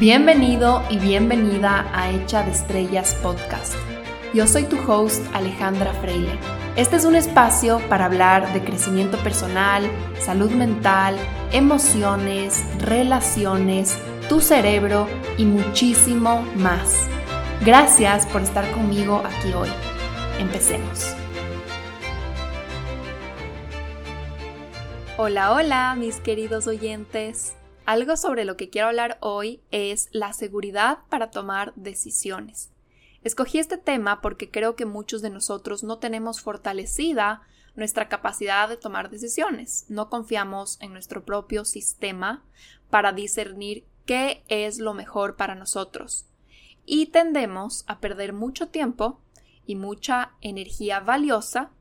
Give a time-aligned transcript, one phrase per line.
[0.00, 3.74] Bienvenido y bienvenida a Hecha de Estrellas Podcast.
[4.32, 6.38] Yo soy tu host Alejandra Freile.
[6.74, 9.84] Este es un espacio para hablar de crecimiento personal,
[10.18, 11.16] salud mental,
[11.52, 13.98] emociones, relaciones,
[14.30, 15.06] tu cerebro
[15.36, 17.06] y muchísimo más.
[17.62, 19.68] Gracias por estar conmigo aquí hoy.
[20.38, 21.14] Empecemos.
[25.18, 27.59] Hola, hola, mis queridos oyentes.
[27.90, 32.70] Algo sobre lo que quiero hablar hoy es la seguridad para tomar decisiones.
[33.24, 37.42] Escogí este tema porque creo que muchos de nosotros no tenemos fortalecida
[37.74, 39.86] nuestra capacidad de tomar decisiones.
[39.88, 42.44] No confiamos en nuestro propio sistema
[42.90, 46.26] para discernir qué es lo mejor para nosotros.
[46.86, 49.20] Y tendemos a perder mucho tiempo
[49.66, 51.72] y mucha energía valiosa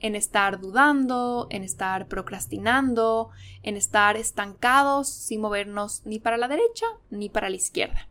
[0.00, 3.30] en estar dudando, en estar procrastinando,
[3.62, 8.08] en estar estancados sin movernos ni para la derecha ni para la izquierda.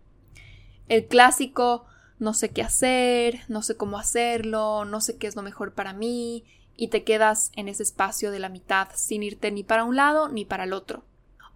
[0.87, 1.85] El clásico
[2.19, 5.93] no sé qué hacer, no sé cómo hacerlo, no sé qué es lo mejor para
[5.93, 6.43] mí,
[6.75, 10.29] y te quedas en ese espacio de la mitad sin irte ni para un lado
[10.29, 11.03] ni para el otro.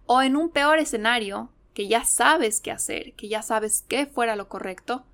[0.06, 4.36] O en un peor escenario, que ya sabes qué hacer, que ya sabes qué fuera
[4.36, 5.04] lo correcto,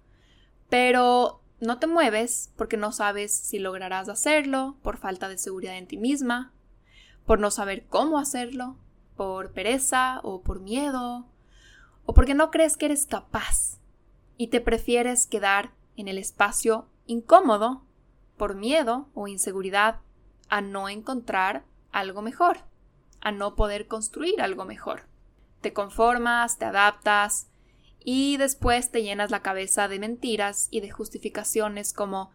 [0.68, 5.86] pero no te mueves porque no sabes si lograrás hacerlo, por falta de seguridad en
[5.86, 6.52] ti misma,
[7.26, 8.76] por no saber cómo hacerlo,
[9.16, 11.26] por pereza o por miedo,
[12.06, 13.78] o porque no crees que eres capaz
[14.36, 17.82] y te prefieres quedar en el espacio incómodo
[18.36, 20.00] por miedo o inseguridad
[20.48, 22.58] a no encontrar algo mejor,
[23.20, 25.02] a no poder construir algo mejor.
[25.60, 27.48] Te conformas, te adaptas,
[28.04, 32.32] y después te llenas la cabeza de mentiras y de justificaciones como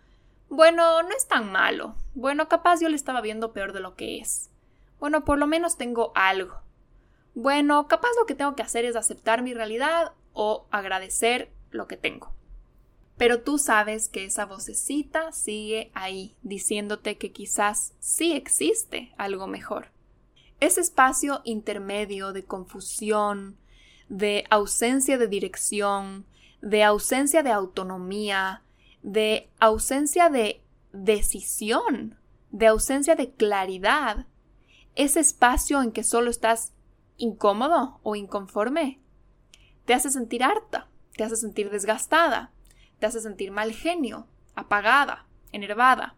[0.49, 1.95] bueno, no es tan malo.
[2.13, 4.51] Bueno, capaz yo le estaba viendo peor de lo que es.
[4.99, 6.61] Bueno, por lo menos tengo algo.
[7.33, 11.97] Bueno, capaz lo que tengo que hacer es aceptar mi realidad o agradecer lo que
[11.97, 12.35] tengo.
[13.17, 19.87] Pero tú sabes que esa vocecita sigue ahí, diciéndote que quizás sí existe algo mejor.
[20.59, 23.57] Ese espacio intermedio de confusión,
[24.13, 26.27] de ausencia de dirección,
[26.61, 28.61] de ausencia de autonomía,
[29.01, 32.19] de ausencia de decisión,
[32.51, 34.27] de ausencia de claridad,
[34.93, 36.73] ese espacio en que solo estás
[37.17, 38.99] incómodo o inconforme,
[39.85, 40.87] te hace sentir harta,
[41.17, 42.51] te hace sentir desgastada,
[42.99, 46.15] te hace sentir mal genio, apagada, enervada.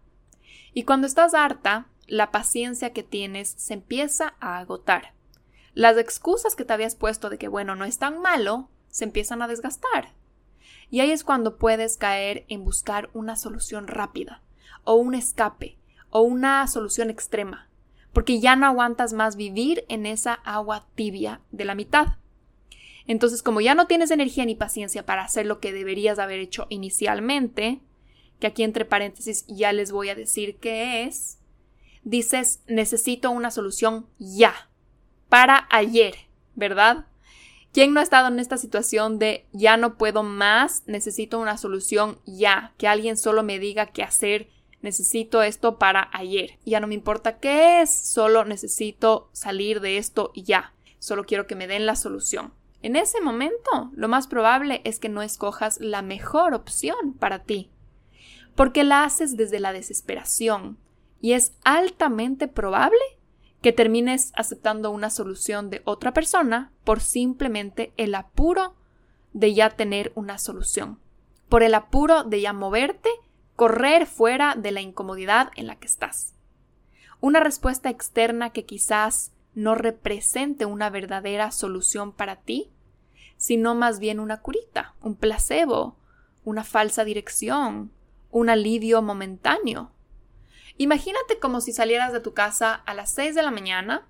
[0.73, 5.14] Y cuando estás harta, la paciencia que tienes se empieza a agotar.
[5.75, 9.41] Las excusas que te habías puesto de que, bueno, no es tan malo, se empiezan
[9.41, 10.13] a desgastar.
[10.89, 14.41] Y ahí es cuando puedes caer en buscar una solución rápida,
[14.85, 15.77] o un escape,
[16.11, 17.67] o una solución extrema,
[18.13, 22.07] porque ya no aguantas más vivir en esa agua tibia de la mitad.
[23.05, 26.67] Entonces, como ya no tienes energía ni paciencia para hacer lo que deberías haber hecho
[26.69, 27.81] inicialmente,
[28.39, 31.37] que aquí entre paréntesis ya les voy a decir qué es,
[32.03, 34.69] dices necesito una solución ya
[35.29, 36.15] para ayer,
[36.55, 37.05] ¿verdad?
[37.73, 42.19] ¿Quién no ha estado en esta situación de ya no puedo más, necesito una solución
[42.25, 44.47] ya, que alguien solo me diga qué hacer,
[44.81, 50.31] necesito esto para ayer, ya no me importa qué es, solo necesito salir de esto
[50.35, 52.53] ya, solo quiero que me den la solución.
[52.81, 57.71] En ese momento, lo más probable es que no escojas la mejor opción para ti,
[58.55, 60.77] porque la haces desde la desesperación,
[61.19, 63.01] y es altamente probable
[63.65, 68.75] que termines aceptando una solución de otra persona por simplemente el apuro
[69.33, 70.99] de ya tener una solución,
[71.49, 73.09] por el apuro de ya moverte,
[73.55, 76.35] correr fuera de la incomodidad en la que estás.
[77.21, 82.69] Una respuesta externa que quizás no represente una verdadera solución para ti,
[83.35, 85.95] sino más bien una curita, un placebo,
[86.43, 87.91] una falsa dirección,
[88.29, 89.89] un alivio momentáneo,
[90.77, 94.07] Imagínate como si salieras de tu casa a las 6 de la mañana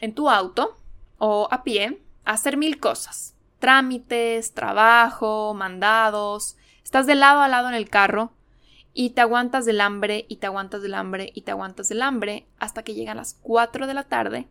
[0.00, 0.76] en tu auto
[1.18, 3.34] o a pie a hacer mil cosas.
[3.58, 6.56] Trámites, trabajo, mandados.
[6.84, 8.32] Estás de lado a lado en el carro
[8.94, 12.46] y te aguantas del hambre y te aguantas del hambre y te aguantas del hambre
[12.58, 14.48] hasta que llegan las 4 de la tarde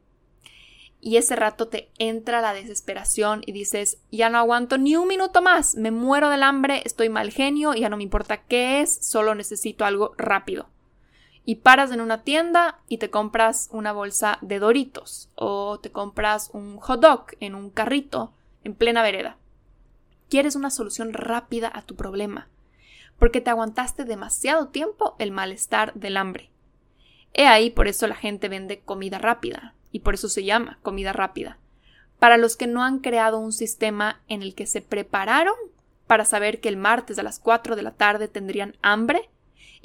[1.00, 5.42] y ese rato te entra la desesperación y dices, ya no aguanto ni un minuto
[5.44, 9.36] más, me muero del hambre, estoy mal genio, ya no me importa qué es, solo
[9.36, 10.68] necesito algo rápido
[11.46, 16.50] y paras en una tienda y te compras una bolsa de Doritos o te compras
[16.54, 18.34] un hot dog en un carrito
[18.64, 19.38] en plena vereda.
[20.28, 22.48] Quieres una solución rápida a tu problema,
[23.20, 26.50] porque te aguantaste demasiado tiempo el malestar del hambre.
[27.34, 31.14] He ahí por eso la gente vende comida rápida, y por eso se llama comida
[31.14, 31.60] rápida,
[32.18, 35.56] para los que no han creado un sistema en el que se prepararon
[36.08, 39.30] para saber que el martes a las 4 de la tarde tendrían hambre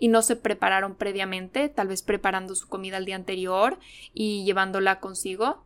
[0.00, 3.78] y no se prepararon previamente, tal vez preparando su comida el día anterior
[4.14, 5.62] y llevándola consigo.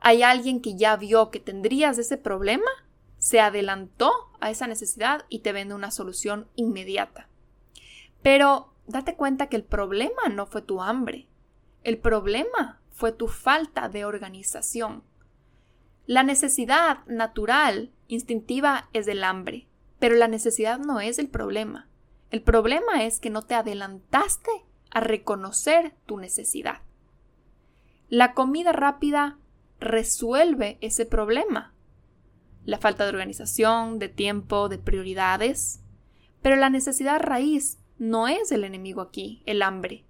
[0.00, 2.70] Hay alguien que ya vio que tendrías ese problema,
[3.18, 4.10] se adelantó
[4.40, 7.28] a esa necesidad y te vende una solución inmediata.
[8.22, 11.28] Pero date cuenta que el problema no fue tu hambre,
[11.84, 15.04] el problema fue tu falta de organización.
[16.06, 19.68] La necesidad natural, instintiva, es del hambre,
[19.98, 21.90] pero la necesidad no es el problema.
[22.32, 24.50] El problema es que no te adelantaste
[24.90, 26.80] a reconocer tu necesidad.
[28.08, 29.38] La comida rápida
[29.78, 31.74] resuelve ese problema.
[32.64, 35.82] La falta de organización, de tiempo, de prioridades.
[36.40, 40.04] Pero la necesidad raíz no es el enemigo aquí, el hambre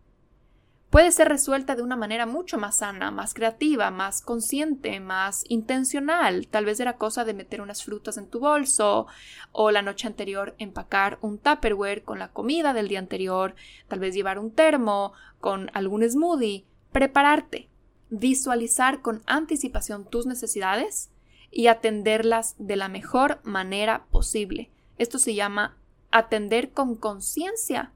[0.93, 6.49] puede ser resuelta de una manera mucho más sana, más creativa, más consciente, más intencional.
[6.49, 9.07] Tal vez era cosa de meter unas frutas en tu bolso
[9.53, 13.55] o la noche anterior empacar un Tupperware con la comida del día anterior,
[13.89, 17.71] tal vez llevar un termo con algún smoothie, prepararte,
[18.11, 21.09] visualizar con anticipación tus necesidades
[21.51, 24.71] y atenderlas de la mejor manera posible.
[24.99, 25.75] Esto se llama
[26.11, 27.93] atender con conciencia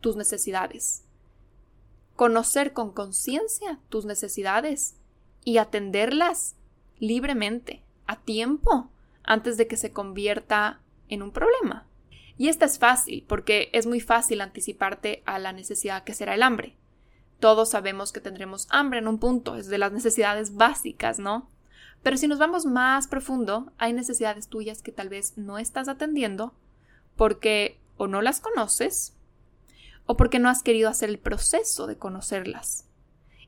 [0.00, 1.02] tus necesidades
[2.18, 4.96] conocer con conciencia tus necesidades
[5.44, 6.56] y atenderlas
[6.98, 8.90] libremente, a tiempo,
[9.22, 11.86] antes de que se convierta en un problema.
[12.36, 16.42] Y esta es fácil, porque es muy fácil anticiparte a la necesidad que será el
[16.42, 16.76] hambre.
[17.38, 21.48] Todos sabemos que tendremos hambre en un punto, es de las necesidades básicas, ¿no?
[22.02, 26.52] Pero si nos vamos más profundo, hay necesidades tuyas que tal vez no estás atendiendo
[27.14, 29.14] porque o no las conoces
[30.08, 32.88] o porque no has querido hacer el proceso de conocerlas.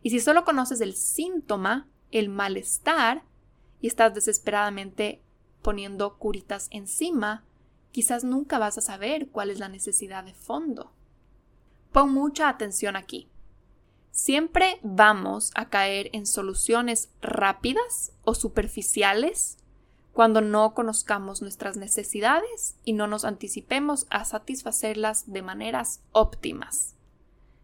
[0.03, 3.25] Y si solo conoces el síntoma, el malestar,
[3.81, 5.23] y estás desesperadamente
[5.63, 7.45] poniendo curitas encima,
[7.93, 10.93] quizás nunca vas a saber cuál es la necesidad de fondo.
[11.93, 13.31] Pon mucha atención aquí.
[14.11, 19.57] Siempre vamos a caer en soluciones rápidas o superficiales
[20.13, 26.95] cuando no conozcamos nuestras necesidades y no nos anticipemos a satisfacerlas de maneras óptimas.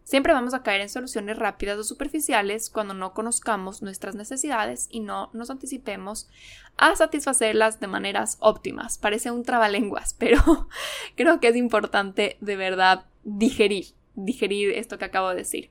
[0.07, 5.01] Siempre vamos a caer en soluciones rápidas o superficiales cuando no conozcamos nuestras necesidades y
[5.01, 6.29] no nos anticipemos
[6.77, 8.99] a satisfacerlas de maneras óptimas.
[8.99, 10.69] Parece un trabalenguas, pero
[11.17, 15.71] creo que es importante de verdad digerir, digerir esto que acabo de decir.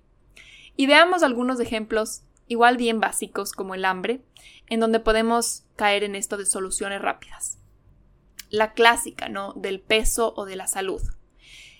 [0.75, 4.19] Y veamos algunos ejemplos igual bien básicos como el hambre,
[4.67, 7.57] en donde podemos caer en esto de soluciones rápidas.
[8.49, 9.53] La clásica, ¿no?
[9.53, 11.01] Del peso o de la salud.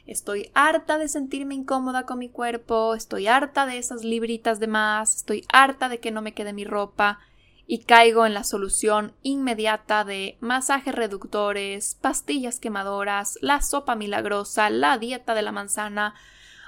[0.05, 5.15] Estoy harta de sentirme incómoda con mi cuerpo, estoy harta de esas libritas de más,
[5.15, 7.19] estoy harta de que no me quede mi ropa
[7.65, 14.99] y caigo en la solución inmediata de masajes reductores, pastillas quemadoras, la sopa milagrosa, la
[14.99, 16.13] dieta de la manzana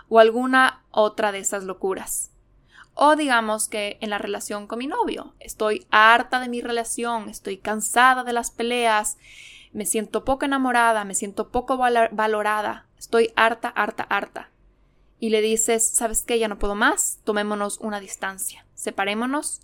[0.10, 2.32] o alguna otra de esas locuras.
[3.00, 7.58] O digamos que en la relación con mi novio, estoy harta de mi relación, estoy
[7.58, 9.18] cansada de las peleas,
[9.72, 14.50] me siento poco enamorada, me siento poco valorada, estoy harta, harta, harta.
[15.20, 16.40] Y le dices, ¿sabes qué?
[16.40, 19.62] Ya no puedo más, tomémonos una distancia, separémonos.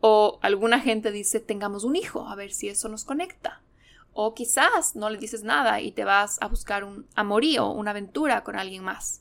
[0.00, 3.60] O alguna gente dice, tengamos un hijo, a ver si eso nos conecta.
[4.14, 8.42] O quizás no le dices nada y te vas a buscar un amorío, una aventura
[8.44, 9.20] con alguien más.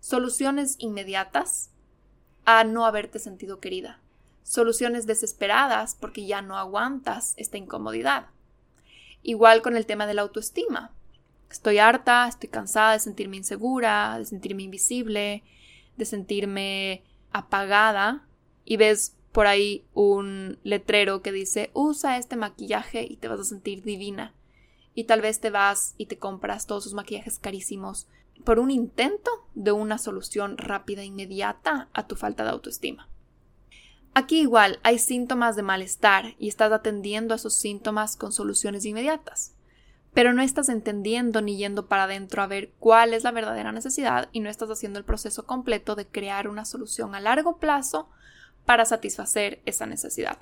[0.00, 1.70] Soluciones inmediatas
[2.44, 4.00] a no haberte sentido querida.
[4.42, 8.26] Soluciones desesperadas porque ya no aguantas esta incomodidad.
[9.22, 10.90] Igual con el tema de la autoestima.
[11.50, 15.42] Estoy harta, estoy cansada de sentirme insegura, de sentirme invisible,
[15.96, 18.24] de sentirme apagada
[18.64, 23.44] y ves por ahí un letrero que dice usa este maquillaje y te vas a
[23.44, 24.34] sentir divina.
[24.94, 28.08] Y tal vez te vas y te compras todos esos maquillajes carísimos
[28.44, 33.08] por un intento de una solución rápida e inmediata a tu falta de autoestima.
[34.12, 39.54] Aquí igual hay síntomas de malestar y estás atendiendo a esos síntomas con soluciones inmediatas,
[40.12, 44.28] pero no estás entendiendo ni yendo para adentro a ver cuál es la verdadera necesidad
[44.32, 48.08] y no estás haciendo el proceso completo de crear una solución a largo plazo
[48.64, 50.38] para satisfacer esa necesidad.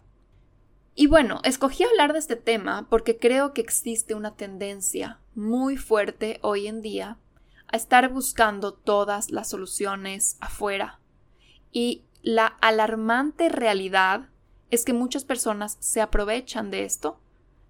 [0.95, 6.41] Y bueno, escogí hablar de este tema porque creo que existe una tendencia muy fuerte
[6.43, 7.19] hoy en día
[7.69, 11.01] a estar buscando todas las soluciones afuera.
[11.71, 14.29] Y la alarmante realidad
[14.71, 17.21] es que muchas personas se aprovechan de esto,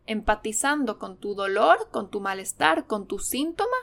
[0.06, 3.76] empatizando con tu dolor, con tu malestar, con tu síntoma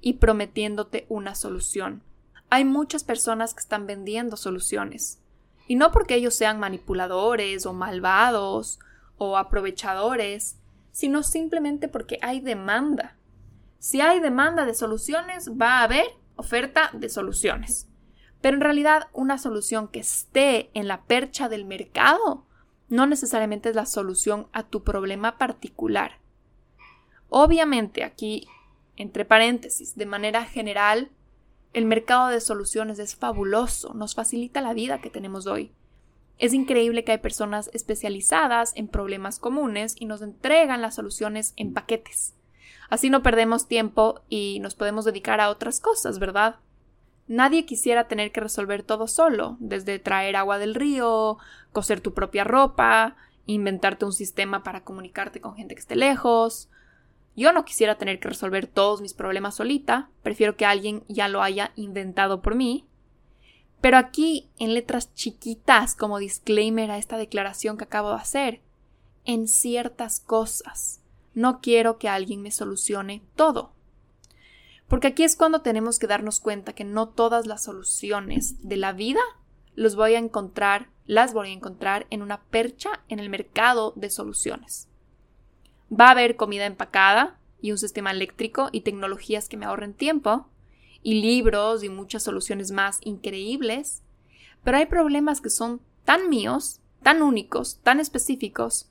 [0.00, 2.02] y prometiéndote una solución.
[2.50, 5.20] Hay muchas personas que están vendiendo soluciones.
[5.66, 8.78] Y no porque ellos sean manipuladores o malvados
[9.16, 10.58] o aprovechadores,
[10.90, 13.16] sino simplemente porque hay demanda.
[13.82, 16.04] Si hay demanda de soluciones, va a haber
[16.36, 17.88] oferta de soluciones.
[18.40, 22.46] Pero en realidad una solución que esté en la percha del mercado
[22.88, 26.20] no necesariamente es la solución a tu problema particular.
[27.28, 28.46] Obviamente aquí,
[28.94, 31.10] entre paréntesis, de manera general,
[31.72, 35.72] el mercado de soluciones es fabuloso, nos facilita la vida que tenemos hoy.
[36.38, 41.74] Es increíble que hay personas especializadas en problemas comunes y nos entregan las soluciones en
[41.74, 42.36] paquetes.
[42.92, 46.56] Así no perdemos tiempo y nos podemos dedicar a otras cosas, ¿verdad?
[47.26, 51.38] Nadie quisiera tener que resolver todo solo, desde traer agua del río,
[51.72, 56.68] coser tu propia ropa, inventarte un sistema para comunicarte con gente que esté lejos,
[57.34, 61.40] yo no quisiera tener que resolver todos mis problemas solita, prefiero que alguien ya lo
[61.40, 62.84] haya inventado por mí.
[63.80, 68.60] Pero aquí, en letras chiquitas como disclaimer a esta declaración que acabo de hacer,
[69.24, 71.01] en ciertas cosas,
[71.34, 73.72] no quiero que alguien me solucione todo.
[74.88, 78.92] Porque aquí es cuando tenemos que darnos cuenta que no todas las soluciones de la
[78.92, 79.20] vida
[79.74, 84.10] los voy a encontrar, las voy a encontrar en una percha en el mercado de
[84.10, 84.88] soluciones.
[85.90, 90.48] Va a haber comida empacada y un sistema eléctrico y tecnologías que me ahorren tiempo,
[91.02, 94.02] y libros y muchas soluciones más increíbles,
[94.62, 98.88] pero hay problemas que son tan míos, tan únicos, tan específicos,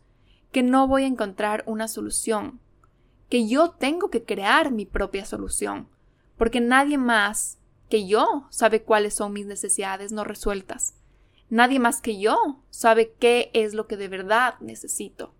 [0.52, 2.60] que no voy a encontrar una solución,
[3.30, 5.88] que yo tengo que crear mi propia solución,
[6.38, 10.96] porque nadie más que yo sabe cuáles son mis necesidades no resueltas.
[11.50, 15.34] Nadie más que yo sabe qué es lo que de verdad necesito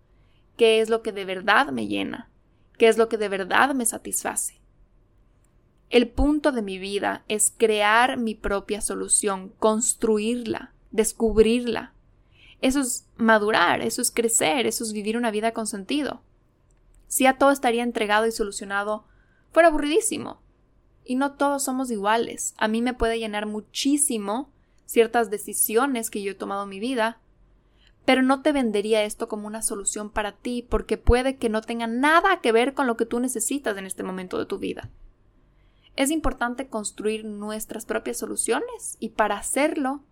[0.56, 2.30] qué es lo que de verdad me llena,
[2.78, 4.60] qué es lo que de verdad me satisface.
[5.90, 11.91] El punto de mi vida es crear mi propia solución, construirla, descubrirla.
[12.62, 16.22] Eso es madurar, eso es crecer, eso es vivir una vida con sentido.
[17.08, 19.04] Si a todo estaría entregado y solucionado,
[19.50, 20.40] fuera aburridísimo.
[21.04, 22.54] Y no todos somos iguales.
[22.56, 24.50] A mí me puede llenar muchísimo
[24.86, 27.20] ciertas decisiones que yo he tomado en mi vida,
[28.04, 31.88] pero no te vendería esto como una solución para ti porque puede que no tenga
[31.88, 34.88] nada que ver con lo que tú necesitas en este momento de tu vida.
[35.96, 40.02] Es importante construir nuestras propias soluciones y para hacerlo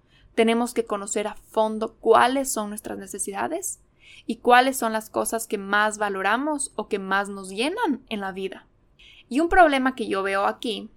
[0.40, 3.78] tenemos que conocer a fondo cuáles son nuestras necesidades
[4.24, 8.32] y cuáles son las cosas que más valoramos o que más nos llenan en la
[8.32, 8.66] vida.
[9.28, 10.88] Y un problema que yo veo aquí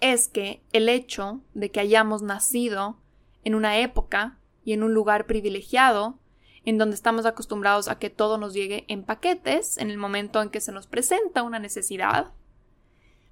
[0.00, 2.98] es que el hecho de que hayamos nacido
[3.42, 6.18] en una época y en un lugar privilegiado,
[6.66, 10.50] en donde estamos acostumbrados a que todo nos llegue en paquetes en el momento en
[10.50, 12.34] que se nos presenta una necesidad.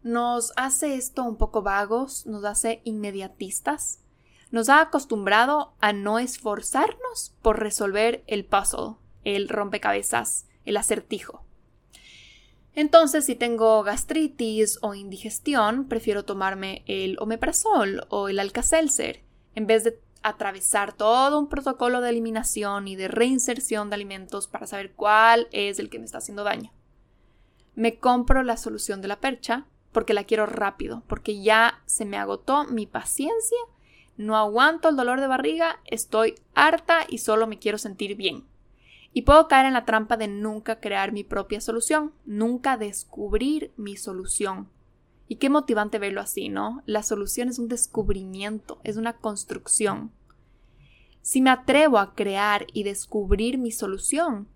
[0.03, 4.01] Nos hace esto un poco vagos, nos hace inmediatistas,
[4.51, 11.45] nos ha acostumbrado a no esforzarnos por resolver el puzzle, el rompecabezas, el acertijo.
[12.75, 19.23] Entonces, si tengo gastritis o indigestión, prefiero tomarme el omeprazol o el alcacelser
[19.55, 24.67] en vez de atravesar todo un protocolo de eliminación y de reinserción de alimentos para
[24.67, 26.73] saber cuál es el que me está haciendo daño.
[27.75, 32.19] Me compro la solución de la percha porque la quiero rápido, porque ya se me
[32.19, 33.59] agotó mi paciencia,
[34.17, 38.45] no aguanto el dolor de barriga, estoy harta y solo me quiero sentir bien.
[39.13, 43.97] Y puedo caer en la trampa de nunca crear mi propia solución, nunca descubrir mi
[43.97, 44.69] solución.
[45.29, 46.83] Y qué motivante verlo así, ¿no?
[46.87, 50.13] La solución es un descubrimiento, es una construcción.
[51.23, 54.49] Si me atrevo a crear y descubrir mi solución,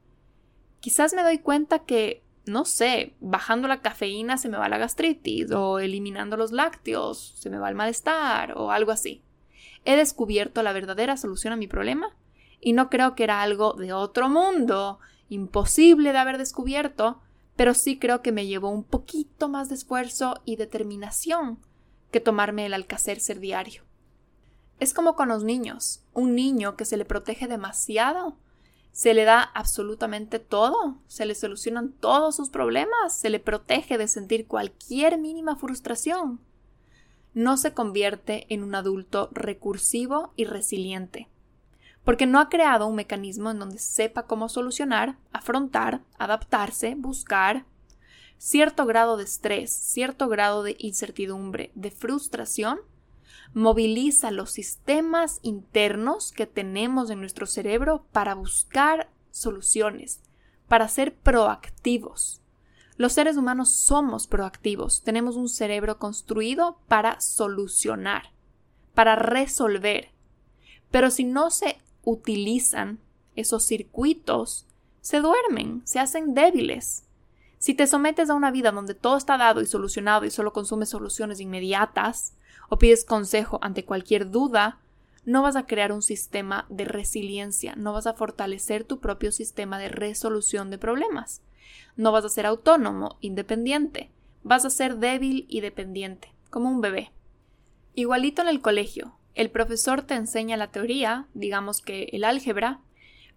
[0.78, 5.50] quizás me doy cuenta que, no sé, bajando la cafeína se me va la gastritis
[5.50, 9.22] o eliminando los lácteos se me va el malestar o algo así.
[9.84, 12.16] He descubierto la verdadera solución a mi problema
[12.60, 17.20] y no creo que era algo de otro mundo, imposible de haber descubierto,
[17.56, 21.58] pero sí creo que me llevó un poquito más de esfuerzo y determinación
[22.10, 22.86] que tomarme el
[23.20, 23.84] ser diario.
[24.78, 26.02] Es como con los niños.
[26.14, 28.36] Un niño que se le protege demasiado,
[28.92, 34.08] se le da absolutamente todo, se le solucionan todos sus problemas, se le protege de
[34.08, 36.40] sentir cualquier mínima frustración.
[37.34, 41.28] No se convierte en un adulto recursivo y resiliente,
[42.04, 47.64] porque no ha creado un mecanismo en donde sepa cómo solucionar, afrontar, adaptarse, buscar
[48.38, 52.80] cierto grado de estrés, cierto grado de incertidumbre, de frustración
[53.52, 60.20] moviliza los sistemas internos que tenemos en nuestro cerebro para buscar soluciones,
[60.68, 62.40] para ser proactivos.
[63.00, 68.24] Los seres humanos somos proactivos, tenemos un cerebro construido para solucionar,
[68.92, 70.10] para resolver.
[70.90, 72.98] Pero si no se utilizan
[73.36, 74.66] esos circuitos,
[75.00, 77.04] se duermen, se hacen débiles.
[77.58, 80.90] Si te sometes a una vida donde todo está dado y solucionado y solo consumes
[80.90, 82.34] soluciones inmediatas,
[82.68, 84.78] o pides consejo ante cualquier duda,
[85.24, 89.78] no vas a crear un sistema de resiliencia, no vas a fortalecer tu propio sistema
[89.78, 91.40] de resolución de problemas.
[91.96, 94.10] No vas a ser autónomo, independiente,
[94.42, 97.12] vas a ser débil y dependiente, como un bebé.
[97.94, 102.80] Igualito en el colegio, el profesor te enseña la teoría, digamos que el álgebra,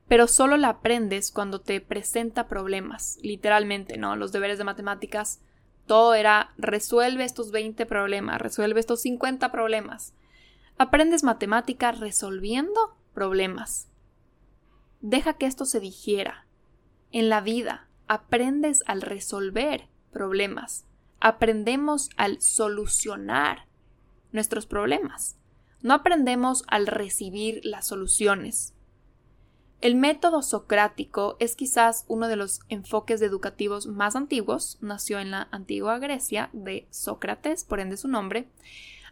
[0.07, 4.15] pero solo la aprendes cuando te presenta problemas, literalmente, ¿no?
[4.15, 5.41] Los deberes de matemáticas,
[5.85, 10.13] todo era resuelve estos 20 problemas, resuelve estos 50 problemas.
[10.77, 13.87] Aprendes matemática resolviendo problemas.
[15.01, 16.47] Deja que esto se digiera.
[17.11, 20.85] En la vida, aprendes al resolver problemas.
[21.19, 23.67] Aprendemos al solucionar
[24.31, 25.35] nuestros problemas.
[25.81, 28.73] No aprendemos al recibir las soluciones.
[29.81, 35.49] El método socrático es quizás uno de los enfoques educativos más antiguos, nació en la
[35.51, 38.47] antigua Grecia de Sócrates, por ende su nombre,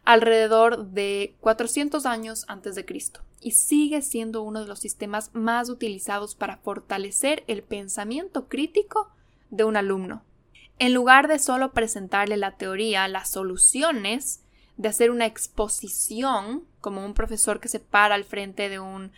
[0.03, 5.69] alrededor de 400 años antes de Cristo, y sigue siendo uno de los sistemas más
[5.69, 9.09] utilizados para fortalecer el pensamiento crítico
[9.49, 10.23] de un alumno.
[10.79, 14.41] En lugar de solo presentarle la teoría, las soluciones,
[14.77, 19.11] de hacer una exposición, como un profesor que se para al frente de un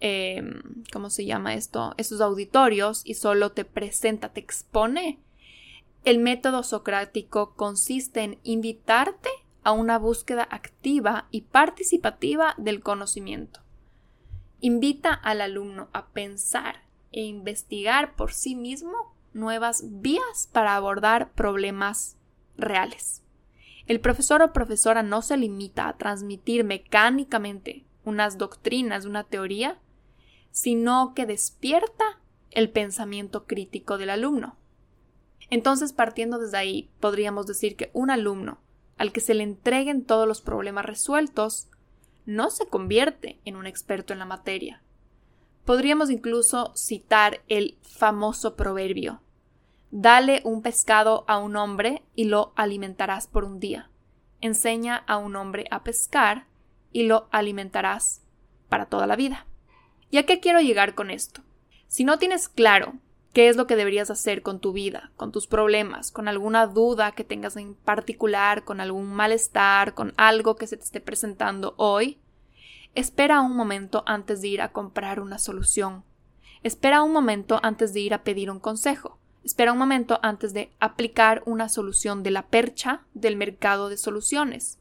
[0.00, 1.94] Em, ¿cómo se llama esto?
[1.96, 5.18] Esos auditorios y solo te presenta, te expone.
[6.04, 9.30] El método socrático consiste en invitarte
[9.66, 13.62] a una búsqueda activa y participativa del conocimiento.
[14.60, 22.16] Invita al alumno a pensar e investigar por sí mismo nuevas vías para abordar problemas
[22.56, 23.24] reales.
[23.88, 29.80] El profesor o profesora no se limita a transmitir mecánicamente unas doctrinas, una teoría,
[30.52, 32.20] sino que despierta
[32.52, 34.56] el pensamiento crítico del alumno.
[35.50, 38.60] Entonces, partiendo desde ahí, podríamos decir que un alumno
[38.96, 41.68] al que se le entreguen todos los problemas resueltos
[42.24, 44.82] no se convierte en un experto en la materia.
[45.64, 49.20] Podríamos incluso citar el famoso proverbio
[49.90, 53.88] Dale un pescado a un hombre y lo alimentarás por un día.
[54.40, 56.46] Enseña a un hombre a pescar
[56.92, 58.22] y lo alimentarás
[58.68, 59.46] para toda la vida.
[60.10, 61.42] ¿Y a qué quiero llegar con esto?
[61.86, 62.94] Si no tienes claro
[63.36, 67.12] qué es lo que deberías hacer con tu vida, con tus problemas, con alguna duda
[67.12, 72.18] que tengas en particular, con algún malestar, con algo que se te esté presentando hoy,
[72.94, 76.02] espera un momento antes de ir a comprar una solución.
[76.62, 79.18] Espera un momento antes de ir a pedir un consejo.
[79.44, 84.78] Espera un momento antes de aplicar una solución de la percha del mercado de soluciones.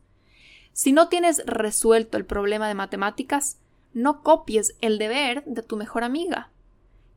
[0.72, 3.58] Si no tienes resuelto el problema de matemáticas,
[3.94, 6.52] no copies el deber de tu mejor amiga.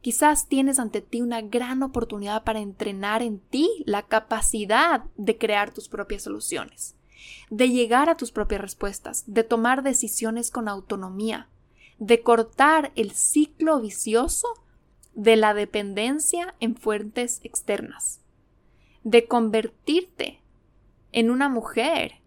[0.01, 5.75] Quizás tienes ante ti una gran oportunidad para entrenar en ti la capacidad de crear
[5.75, 6.95] tus propias soluciones,
[7.51, 11.49] de llegar a tus propias respuestas, de tomar decisiones con autonomía,
[11.99, 14.47] de cortar el ciclo vicioso
[15.15, 18.21] de la dependencia en fuentes externas,
[19.03, 20.41] de convertirte
[21.11, 22.21] en una mujer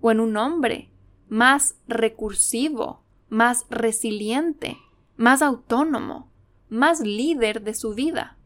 [0.00, 0.88] o en un hombre
[1.28, 4.78] más recursivo, más resiliente,
[5.16, 6.30] más autónomo,
[6.68, 8.36] más líder de su vida.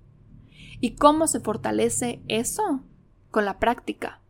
[0.80, 2.80] ¿Y cómo se fortalece eso?
[3.30, 4.20] Con la práctica.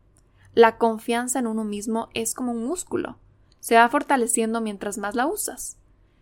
[0.55, 3.19] La confianza en uno mismo es como un músculo.
[3.61, 5.79] Se va fortaleciendo mientras más la usas.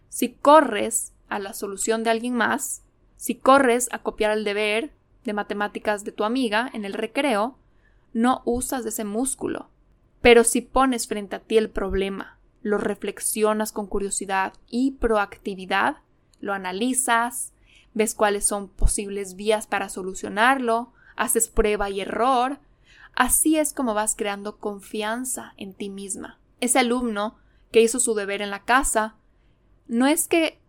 [0.09, 2.83] Si corres a la solución de alguien más,
[3.16, 4.92] si corres a copiar el deber
[5.24, 7.59] de matemáticas de tu amiga en el recreo,
[8.12, 9.68] no usas ese músculo.
[10.20, 15.98] Pero si pones frente a ti el problema, lo reflexionas con curiosidad y proactividad,
[16.40, 17.52] lo analizas,
[17.94, 22.59] ves cuáles son posibles vías para solucionarlo, haces prueba y error.
[23.14, 26.38] Así es como vas creando confianza en ti misma.
[26.61, 27.37] Ese alumno
[27.72, 29.16] que hizo su deber en la casa
[29.87, 30.61] no es que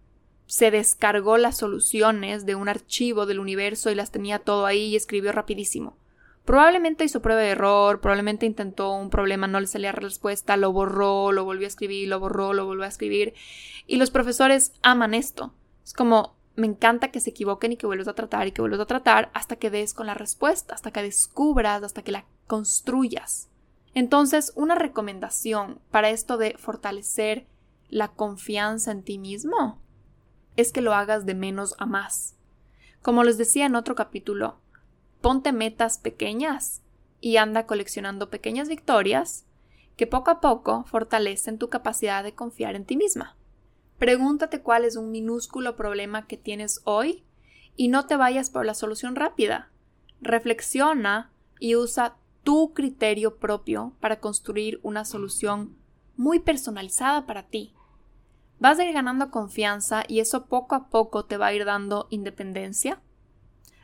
[0.48, 4.96] se descargó las soluciones de un archivo del universo y las tenía todo ahí y
[4.96, 5.96] escribió rapidísimo.
[6.44, 11.32] Probablemente hizo prueba de error, probablemente intentó un problema, no le salía respuesta, lo borró,
[11.32, 13.34] lo volvió a escribir, lo borró, lo volvió a escribir.
[13.86, 15.54] Y los profesores aman esto.
[15.86, 18.82] Es como, me encanta que se equivoquen y que vuelvas a tratar y que vuelvas
[18.82, 23.50] a tratar hasta que des con la respuesta, hasta que descubras, hasta que la construyas.
[23.94, 27.48] Entonces, una recomendación para esto de fortalecer
[27.90, 29.80] la confianza en ti mismo
[30.56, 32.36] es que lo hagas de menos a más.
[33.02, 34.60] Como les decía en otro capítulo,
[35.22, 36.82] ponte metas pequeñas
[37.20, 39.46] y anda coleccionando pequeñas victorias
[39.96, 43.36] que poco a poco fortalecen tu capacidad de confiar en ti misma.
[44.02, 47.24] Pregúntate cuál es un minúsculo problema que tienes hoy
[47.76, 49.70] y no te vayas por la solución rápida.
[50.22, 55.78] Reflexiona y usa tu criterio propio para construir una solución
[56.18, 57.76] muy personalizada para ti.
[58.58, 62.08] Vas a ir ganando confianza y eso poco a poco te va a ir dando
[62.10, 63.04] independencia,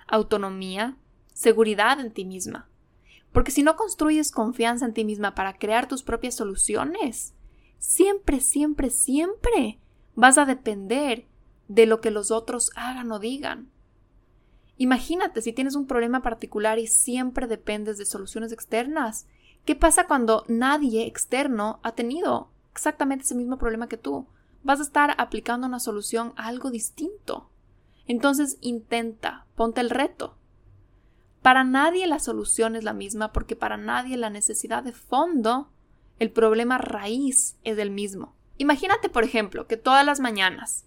[0.08, 0.98] autonomía,
[1.32, 2.68] seguridad en ti misma.
[3.32, 7.36] Porque si no construyes confianza en ti misma para crear tus propias soluciones,
[7.78, 9.80] siempre, siempre, siempre
[10.18, 11.28] vas a depender
[11.68, 13.70] de lo que los otros hagan o digan.
[14.76, 19.28] Imagínate si tienes un problema particular y siempre dependes de soluciones externas.
[19.64, 24.28] ¿Qué pasa cuando nadie externo ha tenido exactamente ese mismo problema que tú?
[24.64, 27.52] Vas a estar aplicando una solución a algo distinto.
[28.08, 30.36] Entonces intenta, ponte el reto.
[31.44, 35.70] Para nadie la solución es la misma porque para nadie la necesidad de fondo,
[36.18, 38.37] el problema raíz es el mismo.
[38.58, 40.86] Imagínate, por ejemplo, que todas las mañanas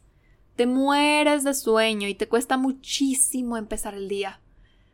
[0.57, 4.41] te mueres de sueño y te cuesta muchísimo empezar el día.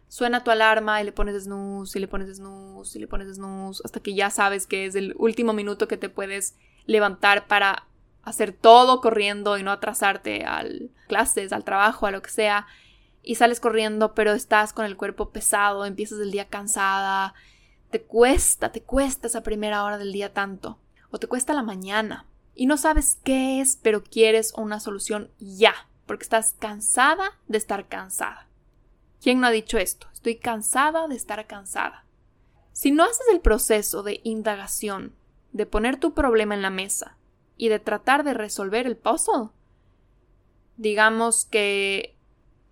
[0.09, 3.83] Suena tu alarma y le pones snooze y le pones snooze y le pones snooze
[3.85, 7.89] hasta que ya sabes que es el último minuto que te puedes levantar para
[8.23, 12.67] hacer todo corriendo y no atrasarte al clases, al trabajo, a lo que sea.
[13.23, 17.35] Y sales corriendo, pero estás con el cuerpo pesado, empiezas el día cansada,
[17.91, 20.79] te cuesta, te cuesta esa primera hora del día tanto,
[21.11, 25.75] o te cuesta la mañana, y no sabes qué es, pero quieres una solución ya,
[26.07, 28.49] porque estás cansada de estar cansada.
[29.23, 30.09] ¿Quién no ha dicho esto?
[30.13, 32.05] Estoy cansada de estar cansada.
[32.73, 35.15] Si no haces el proceso de indagación,
[35.53, 37.17] de poner tu problema en la mesa
[37.57, 39.51] y de tratar de resolver el puzzle,
[40.77, 42.17] digamos que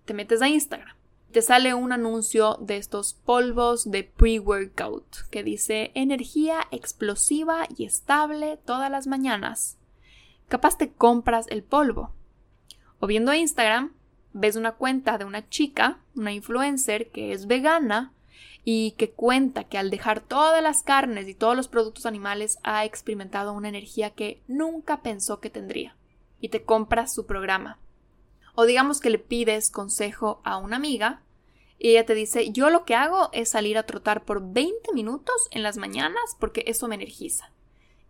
[0.05, 0.95] te metes a Instagram
[1.35, 8.57] te sale un anuncio de estos polvos de pre-workout que dice energía explosiva y estable
[8.63, 9.77] todas las mañanas.
[10.47, 12.13] Capaz te compras el polvo.
[13.01, 13.91] O viendo Instagram,
[14.31, 18.13] ves una cuenta de una chica, una influencer que es vegana
[18.63, 22.85] y que cuenta que al dejar todas las carnes y todos los productos animales ha
[22.85, 25.97] experimentado una energía que nunca pensó que tendría.
[26.39, 27.77] Y te compras su programa.
[28.55, 31.21] O digamos que le pides consejo a una amiga
[31.77, 35.35] y ella te dice, yo lo que hago es salir a trotar por 20 minutos
[35.51, 37.51] en las mañanas porque eso me energiza.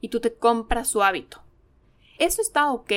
[0.02, 1.42] Y tú te compras su hábito.
[2.20, 2.92] Eso está ok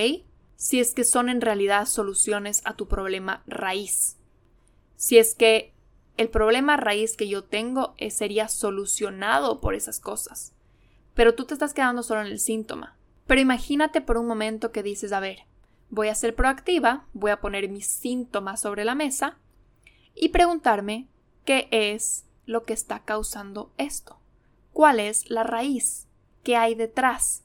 [0.57, 4.19] si es que son en realidad soluciones a tu problema raíz.
[4.97, 5.73] Si es que
[6.17, 10.53] el problema raíz que yo tengo sería solucionado por esas cosas.
[11.15, 12.97] Pero tú te estás quedando solo en el síntoma.
[13.27, 15.48] Pero imagínate por un momento que dices, a ver,
[15.91, 19.39] voy a ser proactiva, voy a poner mis síntomas sobre la mesa
[20.15, 21.09] y preguntarme
[21.45, 24.19] qué es lo que está causando esto.
[24.73, 26.07] ¿Cuál es la raíz?
[26.43, 27.45] ¿Qué hay detrás?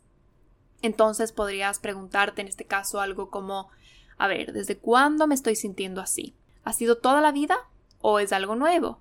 [0.82, 3.70] Entonces podrías preguntarte en este caso algo como,
[4.18, 6.36] a ver, ¿desde cuándo me estoy sintiendo así?
[6.64, 7.58] ¿Ha sido toda la vida
[8.00, 9.00] o es algo nuevo?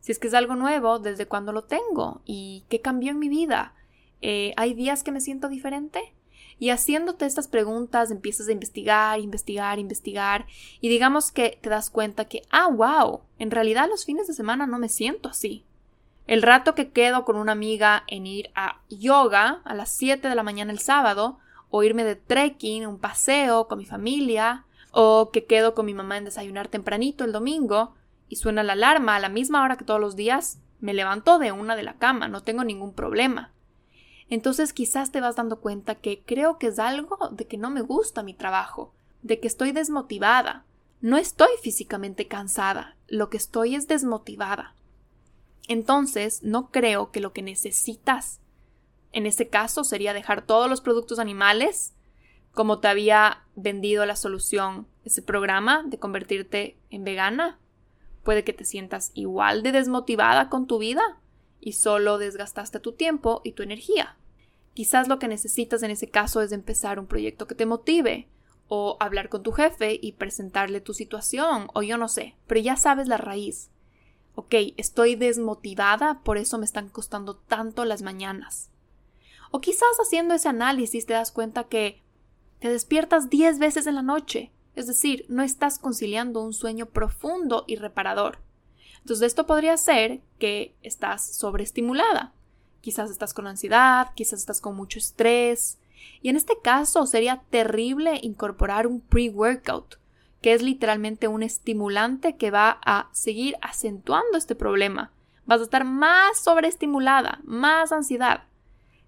[0.00, 2.22] Si es que es algo nuevo, ¿desde cuándo lo tengo?
[2.24, 3.74] ¿Y qué cambió en mi vida?
[4.20, 6.14] Eh, ¿Hay días que me siento diferente?
[6.58, 10.46] Y haciéndote estas preguntas empiezas a investigar, investigar, investigar
[10.80, 14.66] y digamos que te das cuenta que, ah, wow, en realidad los fines de semana
[14.66, 15.64] no me siento así.
[16.26, 20.34] El rato que quedo con una amiga en ir a yoga a las 7 de
[20.34, 21.38] la mañana el sábado,
[21.68, 26.18] o irme de trekking, un paseo con mi familia, o que quedo con mi mamá
[26.18, 27.94] en desayunar tempranito el domingo,
[28.28, 31.52] y suena la alarma a la misma hora que todos los días, me levanto de
[31.52, 33.52] una de la cama, no tengo ningún problema.
[34.32, 37.82] Entonces quizás te vas dando cuenta que creo que es algo de que no me
[37.82, 40.64] gusta mi trabajo, de que estoy desmotivada.
[41.02, 44.74] No estoy físicamente cansada, lo que estoy es desmotivada.
[45.68, 48.40] Entonces, no creo que lo que necesitas
[49.12, 51.92] en ese caso sería dejar todos los productos animales,
[52.52, 57.58] como te había vendido la solución ese programa de convertirte en vegana.
[58.24, 61.20] Puede que te sientas igual de desmotivada con tu vida
[61.60, 64.16] y solo desgastaste tu tiempo y tu energía.
[64.74, 68.28] Quizás lo que necesitas en ese caso es empezar un proyecto que te motive,
[68.74, 72.76] o hablar con tu jefe y presentarle tu situación, o yo no sé, pero ya
[72.76, 73.70] sabes la raíz.
[74.34, 78.70] Ok, estoy desmotivada, por eso me están costando tanto las mañanas.
[79.50, 82.02] O quizás haciendo ese análisis te das cuenta que
[82.60, 87.64] te despiertas diez veces en la noche, es decir, no estás conciliando un sueño profundo
[87.66, 88.38] y reparador.
[89.00, 92.32] Entonces esto podría ser que estás sobreestimulada
[92.82, 95.78] Quizás estás con ansiedad, quizás estás con mucho estrés.
[96.20, 99.96] Y en este caso sería terrible incorporar un pre-workout,
[100.42, 105.12] que es literalmente un estimulante que va a seguir acentuando este problema.
[105.46, 108.44] Vas a estar más sobreestimulada, más ansiedad.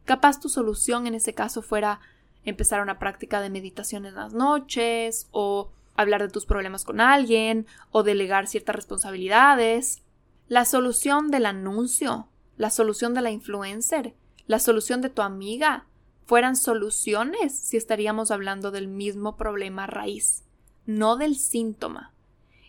[0.05, 2.01] Capaz tu solución en ese caso fuera
[2.45, 7.67] empezar una práctica de meditación en las noches o hablar de tus problemas con alguien
[7.91, 10.03] o delegar ciertas responsabilidades.
[10.47, 14.15] La solución del anuncio, la solución de la influencer,
[14.47, 15.87] la solución de tu amiga,
[16.27, 20.45] fueran soluciones si estaríamos hablando del mismo problema raíz,
[20.87, 22.13] no del síntoma.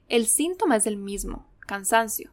[0.08, 2.32] El síntoma es el mismo, cansancio,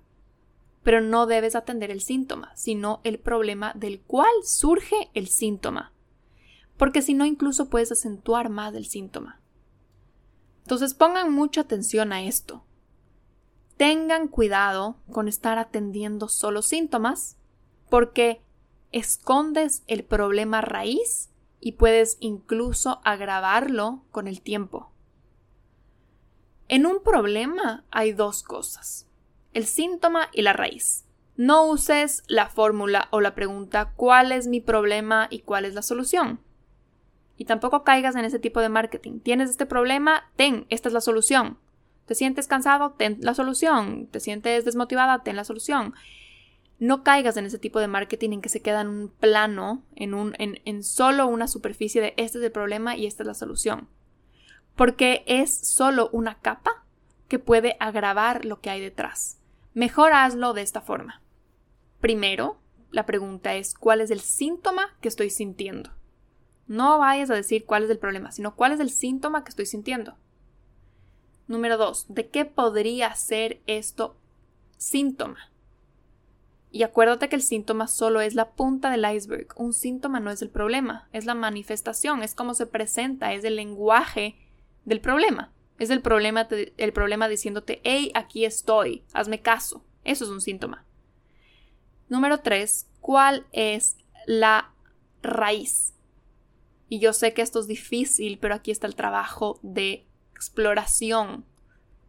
[0.83, 5.93] pero no debes atender el síntoma, sino el problema del cual surge el síntoma,
[6.77, 9.41] porque si no incluso puedes acentuar más el síntoma.
[10.63, 12.65] Entonces pongan mucha atención a esto.
[13.77, 17.37] Tengan cuidado con estar atendiendo solo síntomas,
[17.93, 18.41] porque
[18.91, 24.91] escondes el problema raíz y puedes incluso agravarlo con el tiempo.
[26.69, 29.07] En un problema hay dos cosas,
[29.53, 31.05] el síntoma y la raíz.
[31.37, 35.83] No uses la fórmula o la pregunta ¿cuál es mi problema y cuál es la
[35.83, 36.41] solución?
[37.37, 39.21] Y tampoco caigas en ese tipo de marketing.
[39.21, 41.59] Tienes este problema, ten, esta es la solución.
[42.07, 42.93] ¿Te sientes cansado?
[42.93, 44.07] Ten la solución.
[44.07, 45.23] ¿Te sientes desmotivada?
[45.23, 45.93] Ten la solución.
[46.83, 50.15] No caigas en ese tipo de marketing en que se queda en un plano, en,
[50.15, 53.87] un, en, solo una superficie de este es el problema y esta es la solución.
[54.75, 56.85] Porque es solo una capa
[57.29, 59.39] que puede agravar lo que hay detrás.
[59.75, 61.23] Mejor hazlo de esta forma.
[62.01, 62.59] Primero,
[62.91, 65.93] la pregunta es ¿cuál es el síntoma que estoy sintiendo?
[66.67, 69.67] No vayas a decir cuál es el problema, sino cuál es el síntoma que estoy
[69.67, 70.17] sintiendo.
[71.47, 74.17] Número dos, ¿de qué podría ser esto
[74.79, 75.52] síntoma?
[76.75, 79.49] Y acuérdate que el síntoma solo es la punta del iceberg.
[79.57, 83.57] Un síntoma no es el problema, es la manifestación, es cómo se presenta, es el
[83.57, 84.37] lenguaje
[84.87, 85.53] del problema.
[85.79, 89.85] Es el problema, diciéndote, hey, aquí estoy, hazme caso.
[90.05, 90.87] Eso es un síntoma.
[92.09, 94.73] Número tres, ¿cuál es la
[95.23, 95.93] raíz?
[96.89, 101.45] Y yo sé que esto es difícil, pero aquí está el trabajo de exploración,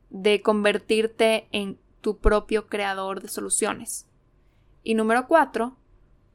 [0.09, 4.07] de convertirte en tu propio creador de soluciones.
[4.83, 5.77] Y número cuatro,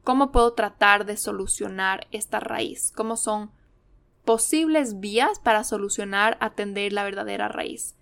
[0.03, 2.91] ¿cómo puedo tratar de solucionar esta raíz?
[2.95, 3.51] ¿Cómo son
[4.25, 7.95] posibles vías para solucionar, atender la verdadera raíz?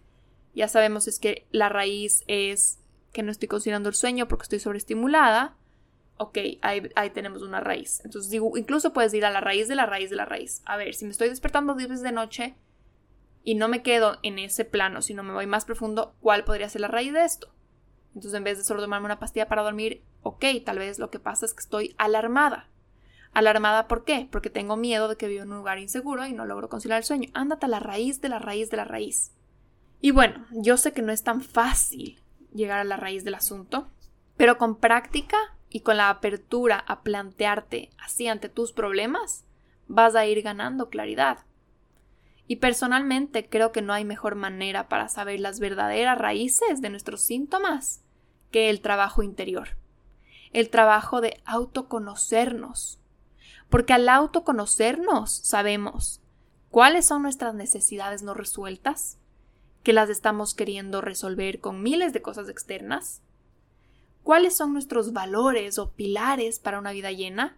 [0.55, 2.79] Ya sabemos es que la raíz es
[3.11, 5.57] que no estoy considerando el sueño porque estoy sobreestimulada.
[6.17, 8.01] Ok, ahí, ahí tenemos una raíz.
[8.05, 10.61] Entonces digo, incluso puedes ir a la raíz de la raíz de la raíz.
[10.65, 12.55] A ver, si me estoy despertando 10 veces de noche
[13.43, 16.81] y no me quedo en ese plano, sino me voy más profundo, ¿cuál podría ser
[16.81, 17.53] la raíz de esto?
[18.17, 21.19] Entonces, en vez de solo tomarme una pastilla para dormir, ok, tal vez lo que
[21.19, 22.69] pasa es que estoy alarmada.
[23.33, 24.27] ¿Alarmada por qué?
[24.31, 27.03] Porque tengo miedo de que vivo en un lugar inseguro y no logro conciliar el
[27.03, 27.29] sueño.
[27.33, 29.31] Ándate a la raíz de la raíz de la raíz.
[30.01, 32.21] Y bueno, yo sé que no es tan fácil
[32.53, 33.87] llegar a la raíz del asunto,
[34.37, 35.37] pero con práctica
[35.69, 39.45] y con la apertura a plantearte así ante tus problemas,
[39.87, 41.39] vas a ir ganando claridad.
[42.47, 47.21] Y personalmente creo que no hay mejor manera para saber las verdaderas raíces de nuestros
[47.21, 48.03] síntomas
[48.51, 49.77] que el trabajo interior,
[50.53, 52.99] el trabajo de autoconocernos.
[53.69, 56.21] Porque al autoconocernos sabemos
[56.69, 59.17] cuáles son nuestras necesidades no resueltas,
[59.83, 63.21] que las estamos queriendo resolver con miles de cosas externas,
[64.23, 67.57] cuáles son nuestros valores o pilares para una vida llena,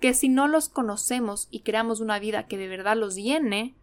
[0.00, 3.74] que si no los conocemos y creamos una vida que de verdad los llene,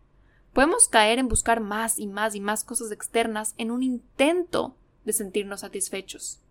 [0.54, 5.14] podemos caer en buscar más y más y más cosas externas en un intento de
[5.14, 6.42] sentirnos satisfechos.